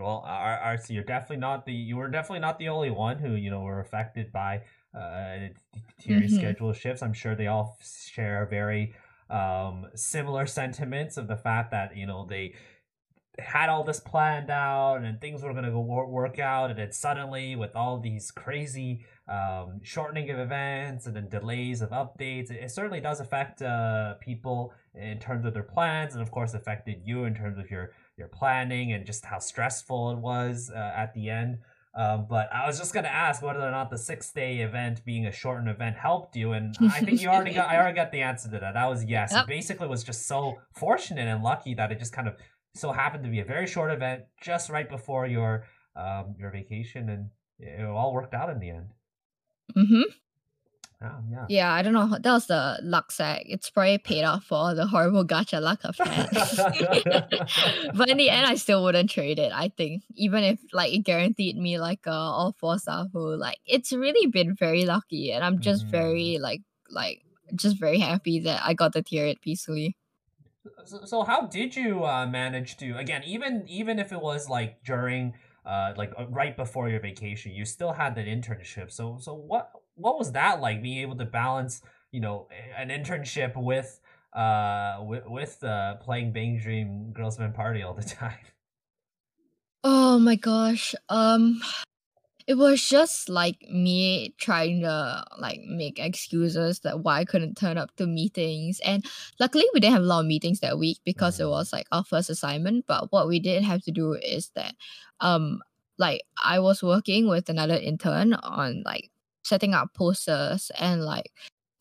[0.00, 3.50] Well, arcee, you're definitely not the you were definitely not the only one who you
[3.50, 4.62] know were affected by
[4.94, 5.48] uh
[6.00, 6.36] tier mm-hmm.
[6.36, 7.02] schedule shifts.
[7.02, 8.94] I'm sure they all share very
[9.30, 12.54] um similar sentiments of the fact that you know they
[13.38, 16.90] had all this planned out and things were going to go work out and then
[16.90, 22.60] suddenly with all these crazy um, shortening of events and then delays of updates it,
[22.62, 27.00] it certainly does affect uh, people in terms of their plans and of course affected
[27.04, 31.14] you in terms of your your planning and just how stressful it was uh, at
[31.14, 31.58] the end.
[31.94, 35.26] Um, but I was just gonna ask whether or not the six day event being
[35.26, 37.68] a shortened event helped you, and I think you already got.
[37.68, 38.74] I already got the answer to that.
[38.74, 39.32] That was yes.
[39.32, 39.44] Yep.
[39.44, 42.36] It basically was just so fortunate and lucky that it just kind of
[42.74, 45.64] so happened to be a very short event just right before your
[45.96, 48.90] um, your vacation, and it all worked out in the end.
[49.76, 50.02] Mm-hmm.
[51.00, 51.46] Oh, yeah.
[51.48, 52.18] Yeah, I don't know.
[52.20, 53.42] That was the luck sack.
[53.46, 57.92] It's probably paid off for the horrible gacha luck of that.
[57.94, 59.52] but in the end, I still wouldn't trade it.
[59.54, 63.58] I think even if like it guaranteed me like uh, all four star who like
[63.64, 65.90] it's really been very lucky, and I'm just mm.
[65.90, 67.22] very like like
[67.54, 69.96] just very happy that I got to tier it peacefully.
[70.84, 74.82] So, so how did you uh, manage to again even even if it was like
[74.84, 75.34] during
[75.64, 78.90] uh, like uh, right before your vacation, you still had that internship.
[78.90, 81.82] So so what what was that like being able to balance
[82.12, 84.00] you know an internship with
[84.32, 88.38] uh with with uh playing Bang Dream Girls Band Party all the time?
[89.84, 90.94] Oh my gosh.
[91.08, 91.60] Um
[92.46, 97.76] it was just like me trying to like make excuses that why I couldn't turn
[97.76, 98.80] up to meetings.
[98.80, 99.04] And
[99.38, 101.50] luckily we didn't have a lot of meetings that week because it mm.
[101.50, 102.86] was like our first assignment.
[102.86, 104.74] But what we did have to do is that
[105.20, 105.60] um
[105.98, 109.10] like I was working with another intern on like
[109.44, 111.32] setting up posters and like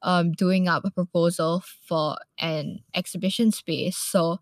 [0.01, 3.97] um doing up a proposal for an exhibition space.
[3.97, 4.39] So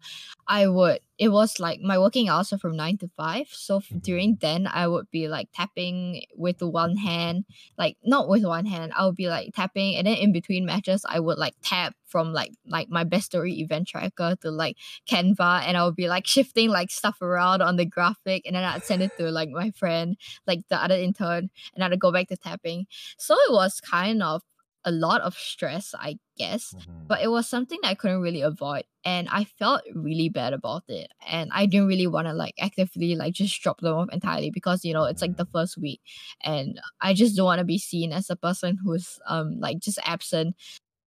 [0.48, 3.98] i would it was like my working hours are from 9 to 5 so mm-hmm.
[4.00, 7.46] during then i would be like tapping with one hand
[7.78, 11.06] like not with one hand i would be like tapping and then in between matches
[11.08, 14.78] i would like tap from like like my Bestdori event tracker to like
[15.10, 18.64] canva and i would be like shifting like stuff around on the graphic and then
[18.64, 22.28] i'd send it to like my friend like the other intern and i'd go back
[22.28, 22.88] to tapping.
[23.18, 24.42] So it was kind of
[24.86, 27.08] a lot of stress, I guess, mm-hmm.
[27.08, 28.84] but it was something that I couldn't really avoid.
[29.04, 31.12] And I felt really bad about it.
[31.28, 34.86] And I didn't really want to like actively like just drop them off entirely because,
[34.86, 35.58] you know, it's like the mm-hmm.
[35.58, 36.02] first week.
[36.44, 40.00] And I just don't want to be seen as a person who's um like just
[40.06, 40.56] absent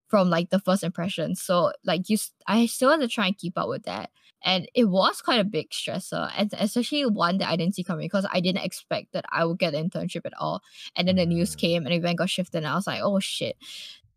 [0.07, 1.35] from like the first impression.
[1.35, 2.17] So like you
[2.47, 4.09] I still want to try and keep up with that
[4.43, 8.05] and it was quite a big stressor and especially one that i didn't see coming
[8.05, 10.61] because i didn't expect that i would get an internship at all.
[10.95, 11.59] And then the news mm.
[11.59, 13.57] came and event got shifted and i was like oh shit.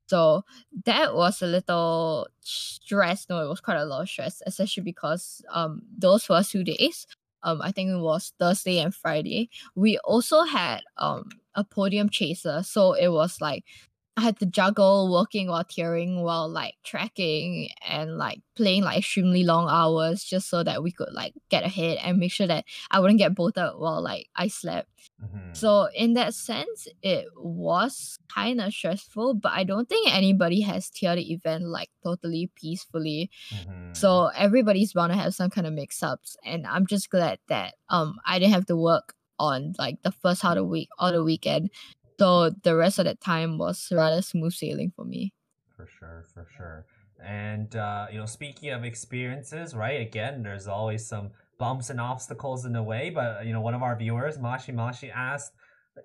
[0.07, 0.45] So
[0.87, 5.41] that was a little stress no it was quite a lot of stress especially because
[5.53, 7.07] um those first two days
[7.45, 12.63] um i think it was thursday and friday we also had um a podium chaser.
[12.63, 13.65] So it was like
[14.17, 19.45] I had to juggle working while tiering while like tracking and like playing like extremely
[19.45, 23.01] long hours just so that we could like get ahead and make sure that I
[23.01, 24.89] wouldn't get bolted while like I slept.
[25.23, 25.55] Mm-hmm.
[25.55, 30.91] So in that sense, it was kind of stressful, but I don't think anybody has
[30.91, 33.31] tiered the event like totally peacefully.
[33.55, 33.95] Mm-hmm.
[33.95, 38.19] So everybody's bound to have some kind of mix-ups, and I'm just glad that um
[38.27, 41.25] I didn't have to work on like the first half of the week or the
[41.25, 41.71] weekend
[42.21, 45.33] so the rest of that time was rather smooth sailing for me.
[45.75, 46.85] For sure, for sure.
[47.19, 50.03] And uh, you know, speaking of experiences, right?
[50.03, 53.09] Again, there's always some bumps and obstacles in the way.
[53.09, 55.53] But you know, one of our viewers, Mashi Mashi, asked,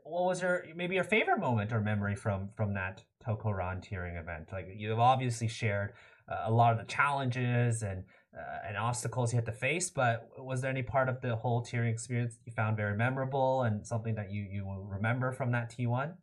[0.03, 4.17] "What was your maybe your favorite moment or memory from from that Toko Ran tiering
[4.17, 4.47] event?
[4.53, 5.91] Like you've obviously shared
[6.29, 8.05] uh, a lot of the challenges and
[8.37, 9.89] uh, and obstacles you had to face.
[9.89, 13.85] But was there any part of the whole tiering experience you found very memorable and
[13.85, 16.17] something that you you will remember from that T one?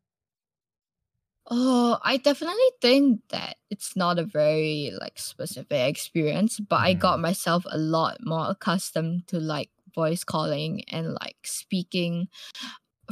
[1.51, 7.19] Oh, I definitely think that it's not a very like specific experience, but I got
[7.19, 7.21] Mhm.
[7.21, 12.29] myself a lot more accustomed to like voice calling and like speaking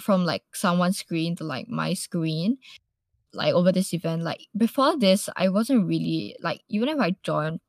[0.01, 2.59] from like someone's screen to like my screen
[3.33, 7.61] like over this event like before this i wasn't really like even if i join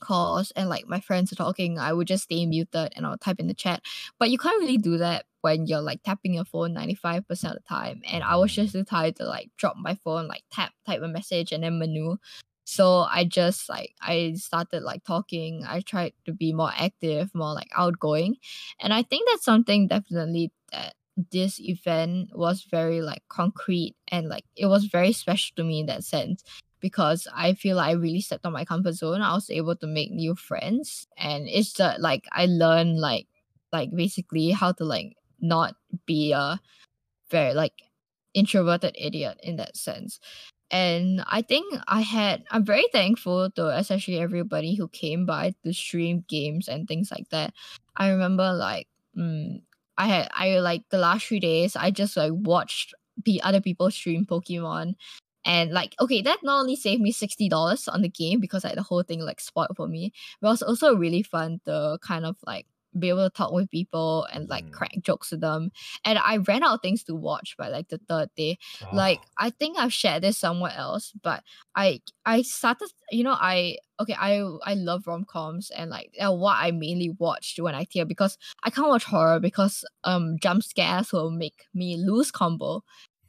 [0.00, 3.38] calls and like my friends are talking i would just stay muted and i'll type
[3.38, 3.82] in the chat.
[4.18, 7.60] But you can't really do that when you're like tapping your phone 95% of the
[7.68, 8.02] time.
[8.10, 8.80] And i was just mm.
[8.80, 12.16] too tired to like drop my phone like tap type a message and then menu
[12.64, 15.64] so i just like i started like talking.
[15.66, 18.36] I tried to be more active more like outgoing.
[18.80, 20.94] And i think that's something definitely that
[21.32, 25.86] this event was very like concrete and like it was very special to me in
[25.86, 26.42] that sense
[26.80, 29.22] because I feel like I really stepped on my comfort zone.
[29.22, 33.26] I was able to make new friends and it's just like I learned like
[33.72, 35.74] like basically how to like not
[36.06, 36.60] be a
[37.30, 37.74] very like
[38.34, 40.20] introverted idiot in that sense.
[40.70, 45.72] And I think I had I'm very thankful to especially everybody who came by to
[45.72, 47.54] stream games and things like that.
[47.96, 49.62] I remember like mm,
[49.98, 53.90] I had I like the last three days I just like watched the other people
[53.90, 54.94] stream Pokemon
[55.44, 58.74] and like okay that not only saved me sixty dollars on the game because like
[58.74, 62.24] the whole thing like spoiled for me, but it was also really fun to kind
[62.26, 62.66] of like
[62.98, 64.72] be able to talk with people and like Mhm.
[64.72, 65.70] crack jokes with them.
[66.04, 68.58] And I ran out of things to watch by like the third day
[68.90, 69.30] like Oh.
[69.38, 71.42] I think I've shared this somewhere else, but
[71.76, 76.32] I I started you know I okay I I love rom coms and like uh,
[76.32, 80.62] what I mainly watched when I tier because I can't watch horror because um jump
[80.64, 82.82] scares will make me lose combo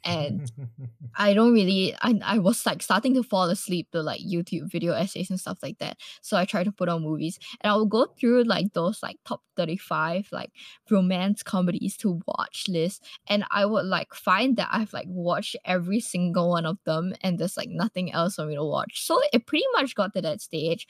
[0.03, 0.51] and
[1.17, 4.93] I don't really I I was like starting to fall asleep to like YouTube video
[4.93, 5.97] essays and stuff like that.
[6.21, 9.17] So I try to put on movies and I would go through like those like
[9.25, 10.51] top 35 like
[10.89, 15.99] romance comedies to watch list and I would like find that I've like watched every
[15.99, 19.05] single one of them and there's like nothing else for me to watch.
[19.05, 20.87] So it pretty much got to that stage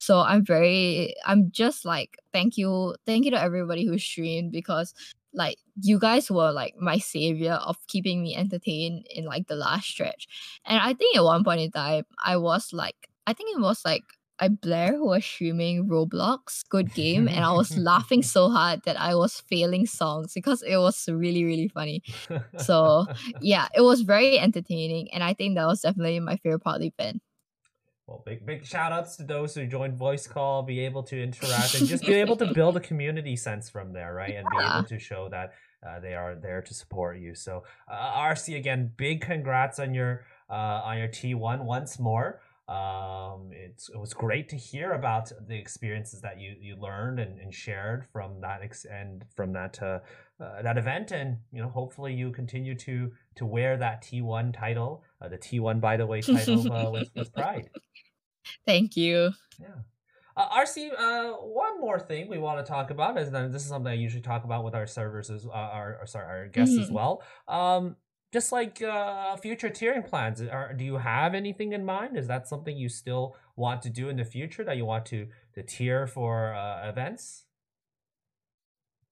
[0.00, 4.94] so I'm very I'm just like thank you thank you to everybody who streamed because
[5.32, 9.86] like you guys were like my savior of keeping me entertained in like the last
[9.88, 10.26] stretch.
[10.64, 13.84] And I think at one point in time I was like I think it was
[13.84, 14.04] like
[14.38, 18.98] I Blair who was streaming Roblox good game and I was laughing so hard that
[18.98, 22.02] I was failing songs because it was really really funny.
[22.56, 23.06] So
[23.40, 26.82] yeah, it was very entertaining and I think that was definitely my favorite part of
[26.82, 27.22] the event.
[28.10, 31.76] Well, big big shout outs to those who joined voice call, be able to interact
[31.76, 34.34] and just be able to build a community sense from there, right?
[34.34, 35.52] And be able to show that
[35.86, 37.36] uh, they are there to support you.
[37.36, 42.40] So, uh, arcee again, big congrats on your uh, on your T1 once more.
[42.68, 47.38] Um, it's it was great to hear about the experiences that you you learned and,
[47.38, 50.00] and shared from that ex- and from that uh,
[50.40, 55.04] uh, that event, and you know hopefully you continue to to wear that T1 title,
[55.20, 57.70] uh, the T1 by the way title uh, with with pride.
[58.66, 59.32] Thank you.
[59.58, 59.74] Yeah.
[60.36, 63.68] Uh, arcee, uh, one more thing we want to talk about is that this is
[63.68, 66.78] something I usually talk about with our servers as uh, our, our sorry our guests
[66.78, 66.94] as Mhm.
[66.94, 67.22] well.
[67.48, 67.96] Um,
[68.32, 72.16] just like uh, future tiering plans, are, do you have anything in mind?
[72.16, 75.28] Is that something you still want to do in the future that you want to
[75.54, 77.46] to tier for uh, events?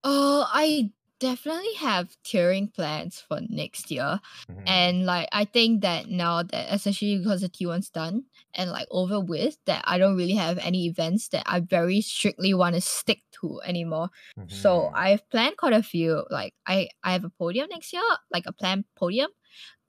[0.05, 4.21] Oh, I definitely have touring plans for next year.
[4.49, 8.87] hmm And like I think that now that especially because the T1's done and like
[8.91, 12.81] over with, that I don't really have any events that I very strictly want to
[12.83, 14.11] stick to anymore.
[14.49, 16.25] So hmm I've planned quite a few.
[16.31, 19.31] Like I I have a podium next year, like a planned podium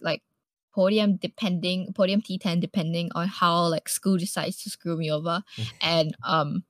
[0.02, 0.22] like
[0.74, 5.44] podium depending podium T10 depending on how like school decides to screw me over.
[5.82, 6.64] And um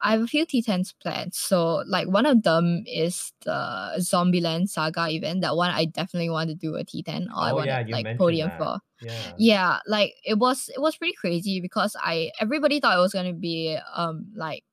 [0.00, 1.34] I have a few T10s planned.
[1.34, 5.40] So like one of them is the Zombieland Saga event.
[5.42, 7.86] That one I definitely want to do a T10 or I Oh want yeah, to
[7.90, 8.56] like podium that.
[8.56, 8.78] for.
[9.00, 9.32] Yeah.
[9.36, 13.34] Yeah, like it was it was pretty crazy because I everybody thought it was gonna
[13.34, 14.64] be um like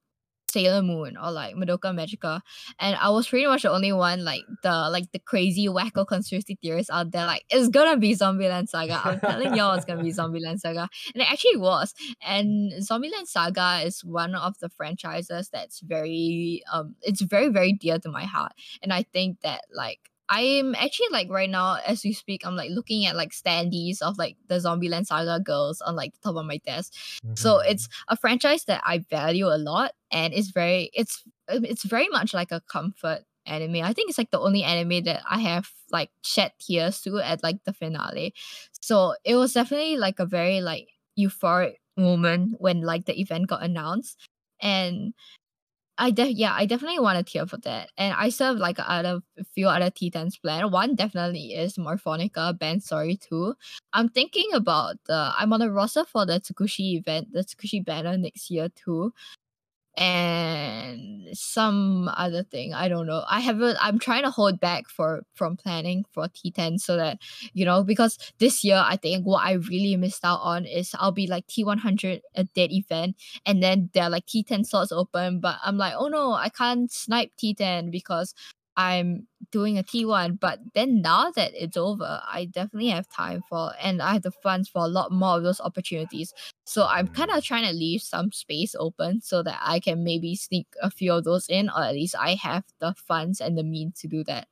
[0.53, 2.41] Sailor Moon or like Madoka Magica.
[2.79, 6.57] And I was pretty much the only one like the like the crazy wacko conspiracy
[6.61, 9.01] theorists out there like it's gonna be Zombieland Saga.
[9.03, 10.87] I'm telling y'all it's gonna be Zombieland Saga.
[11.13, 11.93] And it actually was.
[12.21, 17.99] And Zombieland Saga is one of the franchises that's very um it's very, very dear
[17.99, 18.53] to my heart.
[18.81, 22.71] And I think that like I'm actually like right now as we speak, I'm like
[22.71, 26.45] looking at like standees of like the Zombieland Saga girls on like the top of
[26.47, 26.93] my desk.
[27.35, 31.65] So hmm it's a franchise that I value a lot, and it's very it's um,
[31.65, 33.83] it's very much like a comfort anime.
[33.83, 37.43] I think it's like the only anime that I have like shed tears to at
[37.43, 38.33] like the finale.
[38.81, 40.87] So it was definitely like a very like
[41.19, 44.17] euphoric moment when like the event got announced,
[44.61, 45.13] and
[46.03, 47.89] I def yeah, I definitely want a tier for that.
[47.97, 49.21] And I serve like other
[49.55, 50.69] few other T10s planned.
[50.73, 53.55] One definitely is Morfonica Band Story 2.
[53.93, 58.17] I'm thinking about the I'm on the roster for the Tsukushi event, the Tsukushi banner
[58.17, 59.13] next year too
[59.95, 63.23] and some other thing i don't know.
[63.29, 67.19] I haven't i'm trying to hold back for from planning for t10 so that
[67.53, 71.11] you know because this year i think what i really missed out on is i'll
[71.11, 73.15] be like t100 a dead event
[73.45, 76.91] and then there are like t10 slots open but i'm like oh no i can't
[76.91, 78.33] snipe t10 because
[78.75, 80.39] I'm doing a T1.
[80.39, 84.31] But then now that it's over, I definitely have time for and I have the
[84.31, 86.33] funds for a lot more of those opportunities.
[86.65, 90.35] So I'm kind of trying to leave some space open so that I can maybe
[90.35, 93.63] sneak a few of those in, or at least I have the funds and the
[93.63, 94.47] means to do that.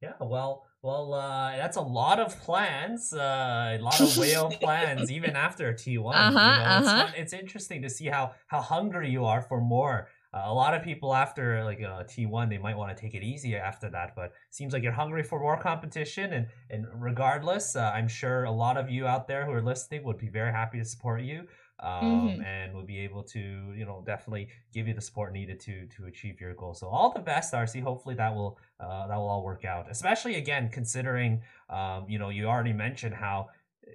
[0.00, 5.10] Yeah, well, well, uh, that's a lot of plans, uh, a lot of whale plans,
[5.10, 6.14] even after T one.
[6.14, 7.06] Uh-huh, you know, uh-huh.
[7.08, 10.08] it's, it's interesting to see how how hungry you are for more.
[10.46, 13.56] A lot of people after like uh, T1, they might want to take it easy
[13.56, 16.32] after that, but seems like you're hungry for more competition.
[16.32, 20.04] And and regardless, uh, I'm sure a lot of you out there who are listening
[20.04, 21.46] would be very happy to support you.
[21.80, 22.44] Um, Mhm.
[22.44, 23.38] and would be able to,
[23.76, 26.74] you know, definitely give you the support needed to to achieve your goal.
[26.74, 27.80] So all the best, arcee.
[27.80, 29.88] Hopefully that will uh, that will all work out.
[29.88, 31.40] Especially again, considering,
[31.70, 33.50] um, you know, you already mentioned how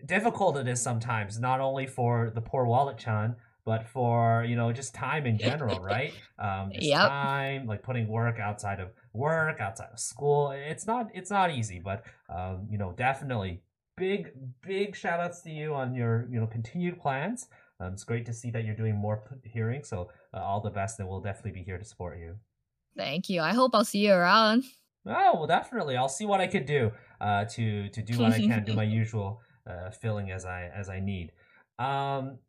[0.06, 3.36] difficult it is sometimes, not only for the poor wallet chan,
[3.66, 6.16] but for you know just time in general, right?
[6.40, 7.14] Um, Yep.
[7.22, 10.52] time, like putting work outside of work, outside of school.
[10.52, 13.64] It's not it's not easy, but um, you know definitely
[13.96, 14.32] big
[14.62, 17.48] big shout outs to you on your you know continued plans.
[17.80, 19.84] Um, it's great to see that you're doing more p- hearing.
[19.84, 22.40] So uh, all the best, and we'll definitely be here to support you.
[22.96, 23.42] Thank you.
[23.42, 24.64] I hope I'll see you around.
[25.06, 25.98] Oh well, definitely.
[25.98, 28.84] I'll see what I could do uh, to to do what I can, do my
[28.84, 31.34] usual uh, filling as I as I need.
[31.78, 32.40] Um,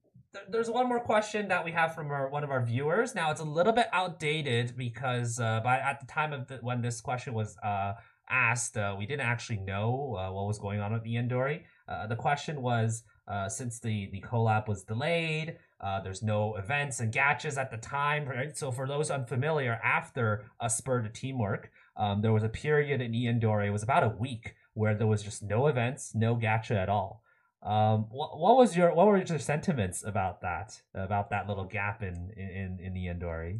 [0.48, 3.14] there's one more question that we have from our, one of our viewers.
[3.14, 6.82] Now it's a little bit outdated because uh, by at the time of the, when
[6.82, 7.94] this question was uh,
[8.28, 11.62] asked, uh, we didn't actually know uh, what was going on with the ENdori.
[11.88, 15.56] Uh, the question was uh, since the the collab was delayed.
[15.80, 18.56] Uh, there's no events and gachas at the time, right?
[18.56, 23.12] So for those unfamiliar, after a spur to teamwork, um, there was a period in
[23.12, 26.88] ENdori, it was about a week, where there was just no events, no gacha at
[26.88, 27.22] all.
[27.64, 30.82] Um, what, what was your what were your sentiments about that?
[30.94, 33.54] About that little gap in in in the Dore?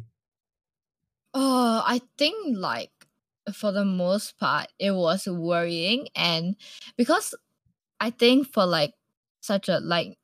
[1.33, 2.91] Oh, I think like
[3.53, 6.55] for the most part, it was worrying, and
[6.97, 7.33] because
[7.99, 8.93] I think for like
[9.41, 10.17] such a like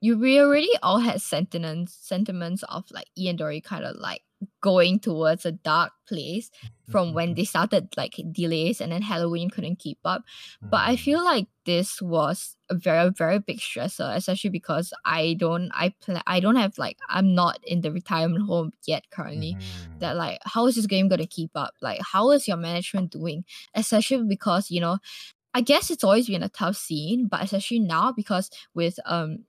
[0.00, 4.22] you we already all had sentiments sentiments of like ENdori kind of like
[4.60, 6.50] going towards a dark place
[6.90, 7.34] from when mm-hmm.
[7.36, 10.22] they started like delays and then Halloween couldn't keep up.
[10.60, 11.02] But I mm-hmm.
[11.02, 16.22] feel like this was a very very big stressor, especially because I don't I plan
[16.26, 19.54] I don't have like I'm not in the retirement home yet currently.
[19.54, 19.98] Mm-hmm.
[19.98, 21.74] That like how is this game gonna keep up?
[21.80, 23.44] Like how is your management doing?
[23.74, 24.98] Especially because you know
[25.54, 29.44] I guess it's always been a tough scene, but especially now because with um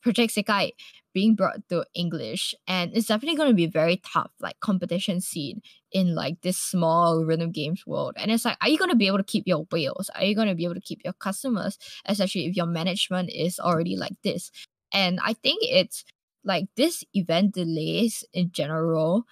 [0.00, 0.72] Project Sekai
[1.14, 5.62] being brought to English, and it's definitely going to be very tough like competition scene
[5.92, 8.14] in like this small rhythm games world.
[8.16, 10.10] And it's like, are you going to be able to keep your whales?
[10.14, 13.58] Are you going to be able to keep your customers, especially if your management is
[13.58, 14.50] already like this?
[14.92, 16.04] And I think it's
[16.44, 19.24] like this event delays in general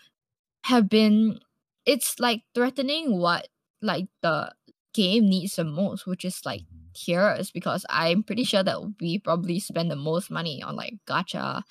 [0.64, 1.38] have been
[1.84, 3.48] it's like threatening what
[3.80, 4.52] like the
[4.92, 6.62] game needs the most, which is like
[6.96, 11.62] tiers because I'm pretty sure that we probably spend the most money on like gacha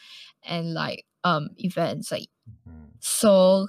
[0.43, 2.27] and like um events like
[2.99, 3.67] so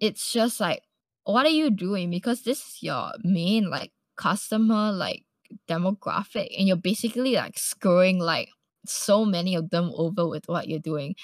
[0.00, 0.82] it's just like
[1.24, 2.10] what are you doing?
[2.10, 5.24] Because this is your main like customer like
[5.68, 8.48] demographic and you're basically like screwing like
[8.86, 11.14] so many of them over with what you're doing.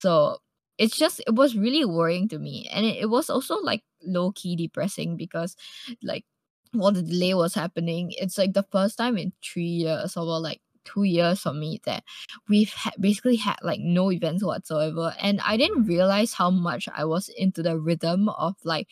[0.00, 0.38] So
[0.78, 4.32] it's just it was really worrying to me and it, it was also like low
[4.32, 5.56] key depressing because
[6.02, 6.24] like
[6.72, 8.12] while the delay was happening.
[8.16, 11.80] It's like the first time in three years or well, like two years for me
[11.84, 12.02] that
[12.48, 15.14] we've ha- basically had like no events whatsoever.
[15.20, 18.88] And i didn't realize how much i was into the rhythm of like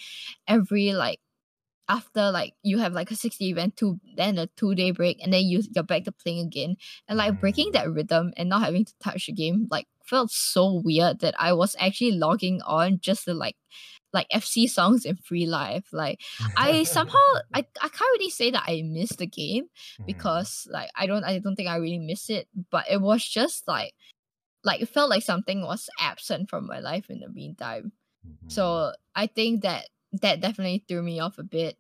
[0.46, 1.20] every like
[1.88, 5.32] after like you have like a 60 event two then a two day break and
[5.32, 6.76] then you you're back to playing again.
[7.08, 10.80] And like breaking that rhythm and not having to touch the game like felt so
[10.84, 13.56] weird that i was actually logging on just to like
[14.12, 16.20] like fc songs in free life like
[16.56, 17.18] i somehow
[17.54, 19.66] i, I can't really say that i missed the game
[20.06, 23.66] because like i don't i don't think i really miss it but it was just
[23.68, 23.94] like
[24.64, 27.92] like it felt like something was absent from my life in the meantime
[28.48, 29.88] so I think that
[30.20, 31.76] that definitely threw me off a bit.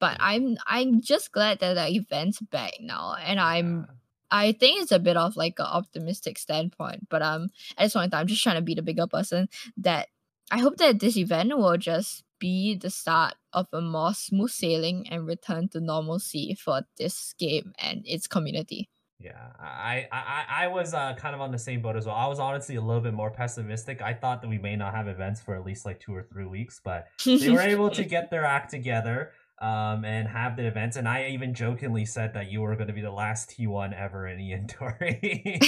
[0.00, 3.86] But I'm I'm just glad that the event's back now, and I'm
[4.30, 7.08] I think it's a bit of like an optimistic standpoint.
[7.08, 9.48] But um, at this point in time, I'm just trying to be the bigger person
[9.78, 10.08] that
[10.50, 15.06] I hope that this event will just be the start of a more smooth sailing
[15.10, 18.88] and return to normalcy for this game and its community.
[19.20, 22.14] Yeah, I I, I was uh, kind of on the same boat as well.
[22.14, 24.00] I was honestly a little bit more pessimistic.
[24.00, 26.46] I thought that we may not have events for at least like two or three
[26.46, 30.96] weeks, but they were able to get their act together um, and have the events.
[30.96, 34.28] And I even jokingly said that you were going to be the last T1 ever
[34.28, 35.58] in Ian Dory.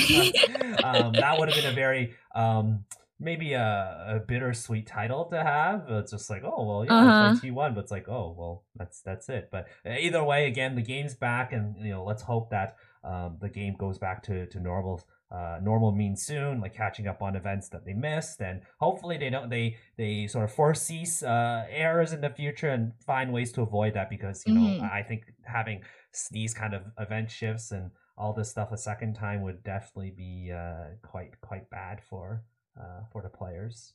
[0.84, 2.84] um, that would have been a very um,
[3.20, 5.84] maybe a, a bittersweet title to have.
[5.88, 7.40] It's just like, oh well, yeah, uh-huh.
[7.40, 9.50] T one, but it's like, oh well, that's that's it.
[9.52, 13.36] But uh, either way, again, the game's back, and you know, let's hope that um,
[13.40, 15.02] the game goes back to to normal.
[15.32, 19.30] Uh, normal means soon, like catching up on events that they missed, and hopefully they
[19.30, 23.62] don't they they sort of foresee uh, errors in the future and find ways to
[23.62, 24.82] avoid that because you mm-hmm.
[24.82, 25.84] know I think having
[26.32, 30.50] these kind of event shifts and all this stuff a second time would definitely be
[30.52, 32.42] uh, quite quite bad for
[32.78, 33.94] uh, for the players.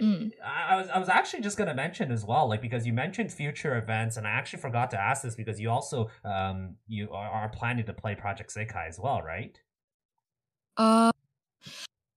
[0.00, 0.32] Mm.
[0.44, 3.32] I, I, was I was actually just gonna mention as well, like because you mentioned
[3.32, 7.28] future events, and I actually forgot to ask this because you also um you are,
[7.28, 9.56] are planning to play Project Sekai as well, right?
[10.76, 11.12] Uh,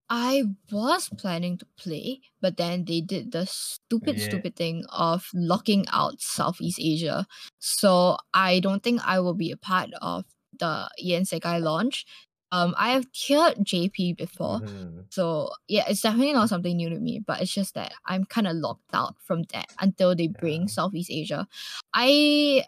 [0.09, 4.25] I was planning to play, but then they did the stupid, yeah.
[4.25, 7.27] stupid thing of locking out Southeast Asia.
[7.59, 10.25] So I don't think I will be a part of
[10.57, 12.05] the EN Sekai launch.
[12.51, 15.01] Um, I have tiered JP before, mm-hmm.
[15.09, 17.19] so yeah, it's definitely not something new to me.
[17.25, 20.67] But it's just that I'm kind of locked out from that until they bring yeah.
[20.67, 21.47] Southeast Asia.
[21.93, 22.65] I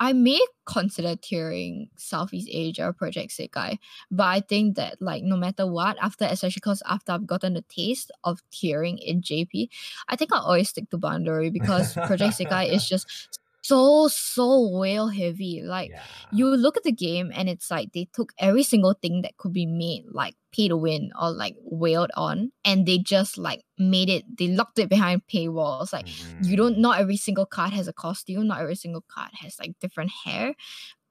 [0.00, 3.78] I may consider tiering Southeast Asia Project Sekai,
[4.10, 7.62] but I think that like no matter what, after especially because after I've gotten the
[7.62, 9.68] taste of tiering in JP,
[10.08, 15.08] I think I'll always stick to Bandori because Project Sekai is just so so whale
[15.08, 15.62] heavy.
[15.62, 16.02] Like yeah.
[16.32, 19.52] you look at the game and it's like they took every single thing that could
[19.52, 24.08] be made like pay to win or like whaled on and they just like made
[24.08, 25.92] it they locked it behind paywalls.
[25.92, 26.44] Like mm-hmm.
[26.44, 26.82] you don't mm-hmm.
[26.82, 30.54] not every single card has a costume, not every single card has like different hair.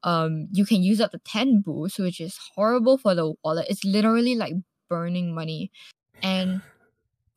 [0.03, 3.67] Um you can use up to 10 boosts, which is horrible for the wallet.
[3.69, 4.53] It's literally like
[4.89, 5.71] burning money.
[6.23, 6.61] And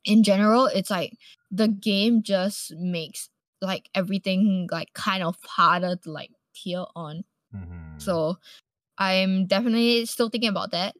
[0.03, 1.17] in general, it's like
[1.51, 3.29] the game just makes
[3.61, 7.23] like everything like kind of harder to like tier on.
[7.55, 7.99] Mm-hmm.
[7.99, 8.37] So
[8.97, 10.95] I'm definitely still thinking about that.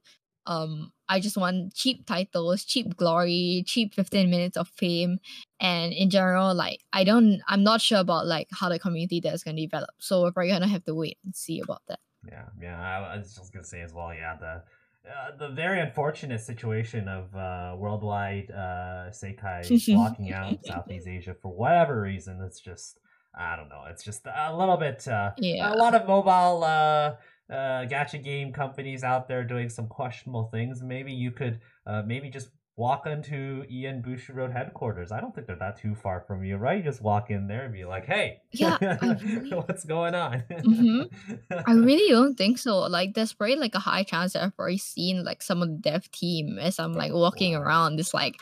[0.47, 5.19] Um, I just want cheap titles, cheap glory, cheap 15 minutes of fame,
[5.59, 9.43] and in general, like I don't, I'm not sure about like how the community that's
[9.43, 9.91] gonna develop.
[9.99, 11.99] So we're probably gonna have to wait and see about that.
[12.27, 12.81] Yeah, yeah.
[12.81, 14.13] I was just gonna say as well.
[14.13, 14.63] Yeah, the
[15.07, 21.52] uh, the very unfortunate situation of uh, worldwide uh, Sekai blocking out Southeast Asia for
[21.52, 22.41] whatever reason.
[22.45, 22.99] It's just
[23.38, 23.84] I don't know.
[23.90, 25.07] It's just a little bit.
[25.07, 25.73] Uh, yeah.
[25.73, 27.15] A lot of mobile uh,
[27.52, 30.82] uh, gacha game companies out there doing some questionable things.
[30.82, 35.11] Maybe you could uh, maybe just walk into EN Bushiroad headquarters.
[35.11, 36.77] I don't think they're that too far from you, right?
[36.77, 41.53] You just walk in there and be like, "Hey, yeah, really, what's going on?" mm-hmm.
[41.68, 42.80] I really don't think so.
[42.80, 45.77] Like, there's probably like a high chance that I've already seen like some of the
[45.77, 48.38] dev team as I'm like walking around this like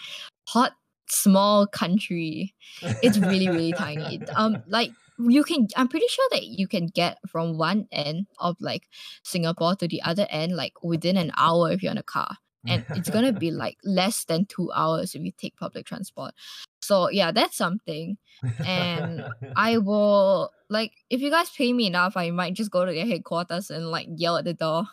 [0.48, 0.74] hot
[1.10, 2.54] small country.
[2.82, 4.22] It's really really tiny.
[4.36, 8.56] Um, like you can i'm pretty sure that you can get from one end of
[8.62, 8.84] like
[9.24, 12.38] singapore to the other end like within an hour if you're in a car
[12.68, 16.34] and it's gonna be like less than two hours if you take public transport.
[16.82, 18.18] So yeah that's something.
[18.66, 19.24] And
[19.56, 23.06] i will like if you guys pay me enough i might just go to their
[23.06, 24.84] headquarters and like yell at the door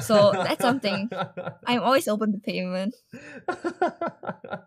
[0.00, 1.10] so that's something.
[1.66, 2.94] I'm always open to payment.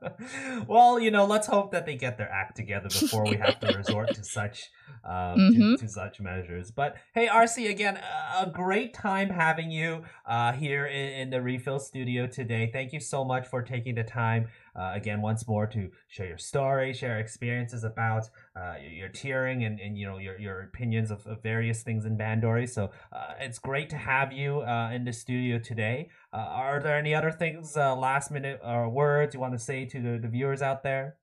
[0.67, 3.67] Well you know let's hope that they get their act together before we have to
[3.77, 4.69] resort to such
[5.05, 5.75] um, mm-hmm.
[5.75, 6.71] to, to, such measures.
[6.71, 7.99] But hey arcee again
[8.38, 12.69] a great time having you uh, here in, in the refill studio today.
[12.71, 14.47] Thank you so much for taking the time
[14.77, 18.23] uh, again once more to share your story share experiences about
[18.55, 22.17] uh, your tiering and, and you know your, your opinions of, of various things in
[22.17, 26.79] bandori so uh, it's great to have you uh, in the studio today uh, are
[26.79, 30.19] there any other things uh, last minute or words you want to say to the,
[30.21, 31.17] the viewers out there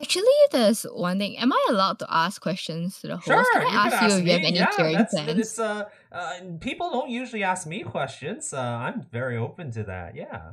[0.00, 1.38] Actually, there's one thing.
[1.38, 3.26] Am I allowed to ask questions to the host?
[3.26, 5.58] Sure, Can I ask, ask you if you have any yeah, tiering plans?
[5.58, 8.52] Uh, uh, people don't usually ask me questions.
[8.52, 10.14] Uh, I'm very open to that.
[10.14, 10.52] Yeah.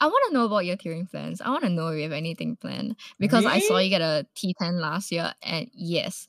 [0.00, 1.40] I want to know about your tiering plans.
[1.40, 3.50] I want to know if you have anything planned because Me?
[3.50, 6.28] I saw you get a T10 last year, and yes.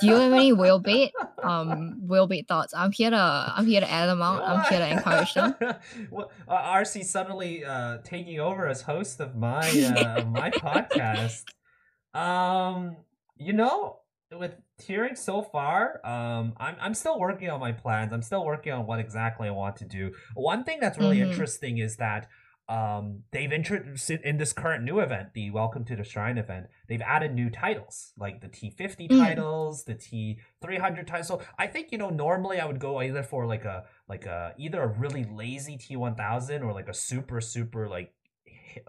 [0.00, 1.12] Do you have any whale bait?
[1.42, 2.74] Um, whale bait thoughts.
[2.74, 4.42] I'm here to I'm here to add them out.
[4.42, 5.54] I'm here to encourage them.
[6.10, 11.44] well, uh, arcee suddenly uh, taking over as host of my uh, my podcast.
[12.14, 12.96] Um,
[13.36, 14.00] you know,
[14.30, 18.12] with tiering so far, um, I'm I'm still working on my plans.
[18.12, 20.12] I'm still working on what exactly I want to do.
[20.34, 21.30] One thing that's really mm-hmm.
[21.30, 22.28] interesting is that
[22.68, 27.02] um, they've introduced in this current new event, the Welcome to the Shrine event, they've
[27.02, 29.18] added new titles like the T50 Mm.
[29.18, 31.28] titles, the T300 titles.
[31.28, 34.54] So I think you know normally I would go either for like a like a
[34.56, 38.14] either a really lazy T1000 or like a super super like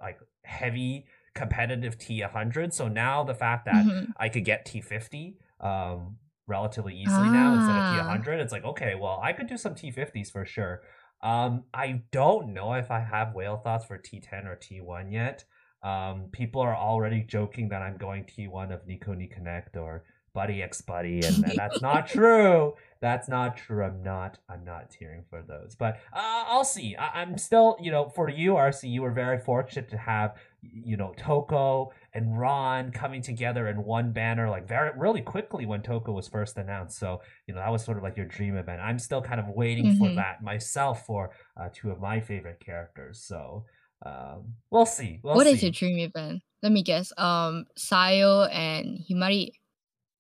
[0.02, 2.72] like heavy competitive T100.
[2.73, 4.14] So now the fact that Mhm.
[4.18, 8.14] I could get T50 um relatively easily now instead of Ah.
[8.15, 10.81] T100, it's like okay, well I could do some T50s for sure.
[11.22, 15.44] Um, I don't know if I have whale thoughts for T10 or T1 yet.
[15.82, 20.04] Um, people are already joking that I'm going T1 of Nico Ni Connect or
[20.36, 22.76] Buddy X Buddy, and, and that's not true.
[23.02, 23.84] That's not true.
[23.84, 24.38] I'm not.
[24.50, 26.96] I'm not tiering for those, but uh, I'll see.
[26.96, 30.36] I, I'm still, you know, for you, arcee, you were very fortunate to have,
[30.74, 35.82] you know, Toko and Ran coming together in one banner, like very really quickly when
[35.82, 36.98] Toko was first announced.
[37.00, 38.82] So you know that was sort of like your dream event.
[38.82, 40.16] I'm still kind of waiting for Mhm.
[40.16, 43.24] that myself for uh, two of my favorite characters.
[43.24, 43.66] So
[44.06, 45.20] um, we'll see.
[45.24, 45.54] We'll What see.
[45.54, 46.42] is your dream event?
[46.62, 47.12] Let me guess.
[47.18, 49.52] Um, Sayo and Himari.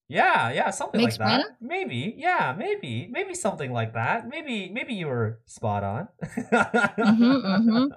[0.07, 1.43] Yeah, yeah, something like that.
[1.59, 4.27] Maybe, yeah, maybe, maybe something like that.
[4.29, 6.07] Maybe, maybe you were spot on.
[6.51, 7.89] mhm.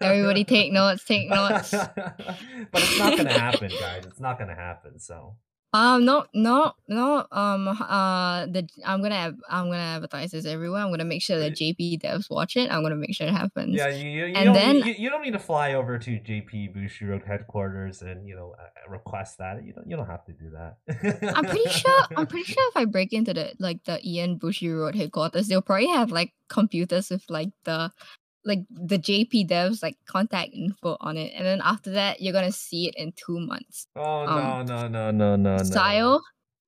[0.00, 1.04] Everybody take notes.
[1.04, 1.70] Take notes.
[1.72, 4.06] but it's not gonna happen, guys.
[4.06, 4.98] It's not gonna happen.
[4.98, 5.36] So
[5.72, 7.26] Um, no, no, no.
[7.30, 10.80] Um, uh, the I'm gonna have, I'm gonna advertise this everywhere.
[10.80, 12.70] I'm gonna make sure that JP devs watch it.
[12.70, 13.74] I'm gonna make sure it happens.
[13.76, 16.10] yeah, you you, you And don't then- you, you don't need to fly over to
[16.10, 18.54] JP Bushiroad headquarters and you know
[18.88, 19.64] request that.
[19.64, 20.78] You don't you don't have to do that.
[21.36, 22.02] I'm pretty sure.
[22.16, 25.88] I'm pretty sure if I break into the like the EN Bushiroad headquarters, they'll probably
[25.88, 27.90] have like computers with like the
[28.46, 32.52] like the JP devs like contact info on it, and then after that, you're gonna
[32.52, 33.86] see it in two months.
[33.96, 35.62] Oh no Um, no no no no no.
[35.62, 36.20] Sayo,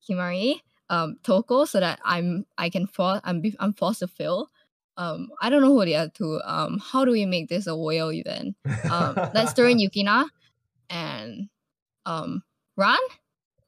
[0.09, 0.61] Himari,
[0.91, 4.51] um, Toko, so that I'm I can for I'm I'm forced to fill.
[4.97, 6.41] Um, I don't know who the other two.
[6.45, 8.57] Um, how do we make this a whale event?
[8.91, 10.27] Um, let's throw in Yukina
[10.91, 11.49] and
[12.05, 12.43] um
[12.77, 12.99] Ran.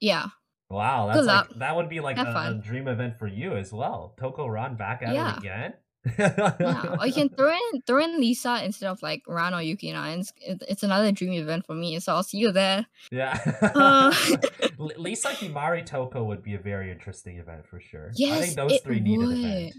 [0.01, 0.27] Yeah,
[0.71, 1.59] Wow, that's Good like, luck.
[1.59, 4.15] that would be like a, a dream event for you as well.
[4.17, 5.35] Toko Ran back at Yeah.
[5.35, 5.75] it again.
[6.19, 6.97] Yeah.
[6.99, 10.13] Or you can throw in throw in Lisa instead of like Ran or Yukina.
[10.13, 10.33] And it's,
[10.69, 11.99] it's another dream event for me.
[12.01, 12.87] So I'll see you there.
[13.11, 13.39] Yeah.
[13.75, 14.15] Uh,
[14.79, 18.09] Lisa Himari Toko would be a very interesting event for sure.
[18.09, 19.39] I Yes, think those it three need an would.
[19.39, 19.75] event.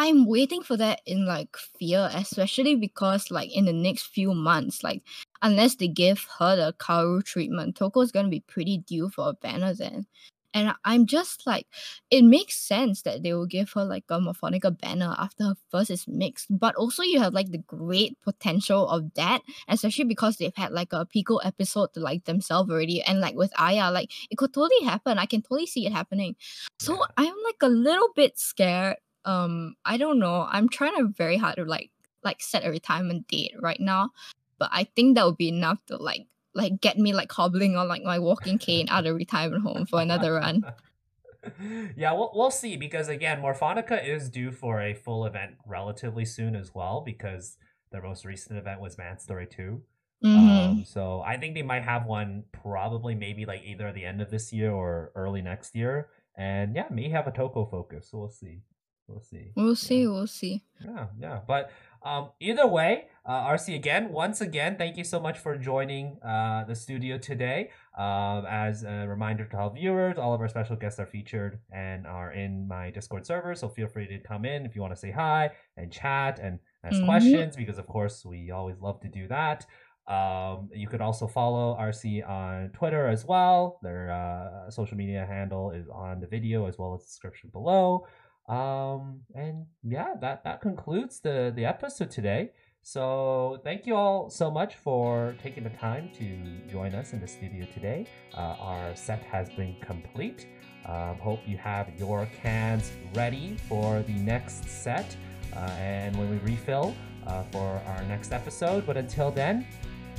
[0.00, 4.84] I'm waiting for that in like fear, especially because like in the next few months,
[4.84, 5.02] like
[5.42, 9.74] unless they give her the Karu treatment, Toko's gonna be pretty due for a banner
[9.74, 10.06] then.
[10.54, 11.66] And I'm just like,
[12.10, 15.90] it makes sense that they will give her like a Morfonica banner after her first
[15.90, 16.46] is mixed.
[16.50, 20.92] But also you have like the great potential of that, especially because they've had like
[20.92, 23.02] a Pico episode to like themselves already.
[23.02, 25.18] And like with Aya, like it could totally happen.
[25.18, 26.36] I can totally see it happening.
[26.80, 28.96] So I'm like a little bit scared.
[29.24, 30.46] Um, I don't know.
[30.48, 31.90] I'm trying to very hard to like
[32.24, 34.10] like set a retirement date right now,
[34.58, 36.26] but I think that would be enough to like
[36.58, 40.00] like get me like hobbling on like my walking cane out of retirement home for
[40.02, 40.64] another run.
[41.96, 46.54] yeah, we'll, we'll see because again, Morfonica is due for a full event relatively soon
[46.56, 47.56] as well because
[47.92, 49.80] their most recent event was Band Story 2.
[50.24, 50.68] Mhm.
[50.70, 54.20] Um, so I think they might have one probably maybe like either at the end
[54.20, 56.08] of this year or early next year.
[56.36, 58.08] And yeah, may have a Toko focus.
[58.10, 58.62] So we'll see.
[59.06, 59.52] We'll see.
[59.56, 59.74] we'll Yeah.
[59.74, 60.06] see.
[60.06, 60.64] We'll see.
[60.84, 61.40] Yeah, yeah.
[61.46, 61.70] But
[62.02, 66.64] um, either way, uh, arcee again, once again, thank you so much for joining uh,
[66.64, 67.70] the studio today.
[67.96, 72.06] Um, as a reminder to all viewers, all of our special guests are featured and
[72.06, 73.54] are in my Discord server.
[73.54, 76.58] So feel free to come in if you want to say hi and chat and
[76.84, 77.06] ask Mhm.
[77.06, 79.66] questions, because of course we always love to do that.
[80.06, 83.78] Um, you could also follow arcee on Twitter as well.
[83.82, 88.06] Their uh, social media handle is on the video as well as the description below.
[88.48, 92.50] Um, and yeah, that that concludes the the episode today.
[92.82, 97.28] So thank you all so much for taking the time to join us in the
[97.28, 98.06] studio today.
[98.34, 100.46] Uh, our set has been complete.
[100.86, 105.14] Um, hope you have your cans ready for the next set
[105.54, 106.94] uh, and when we refill
[107.26, 108.86] uh, for our next episode.
[108.86, 109.66] But until then,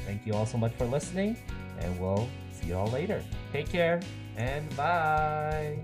[0.06, 1.38] thank you all so much for listening,
[1.80, 3.24] and we'll see you all later.
[3.52, 4.00] Take care
[4.38, 5.80] and bye.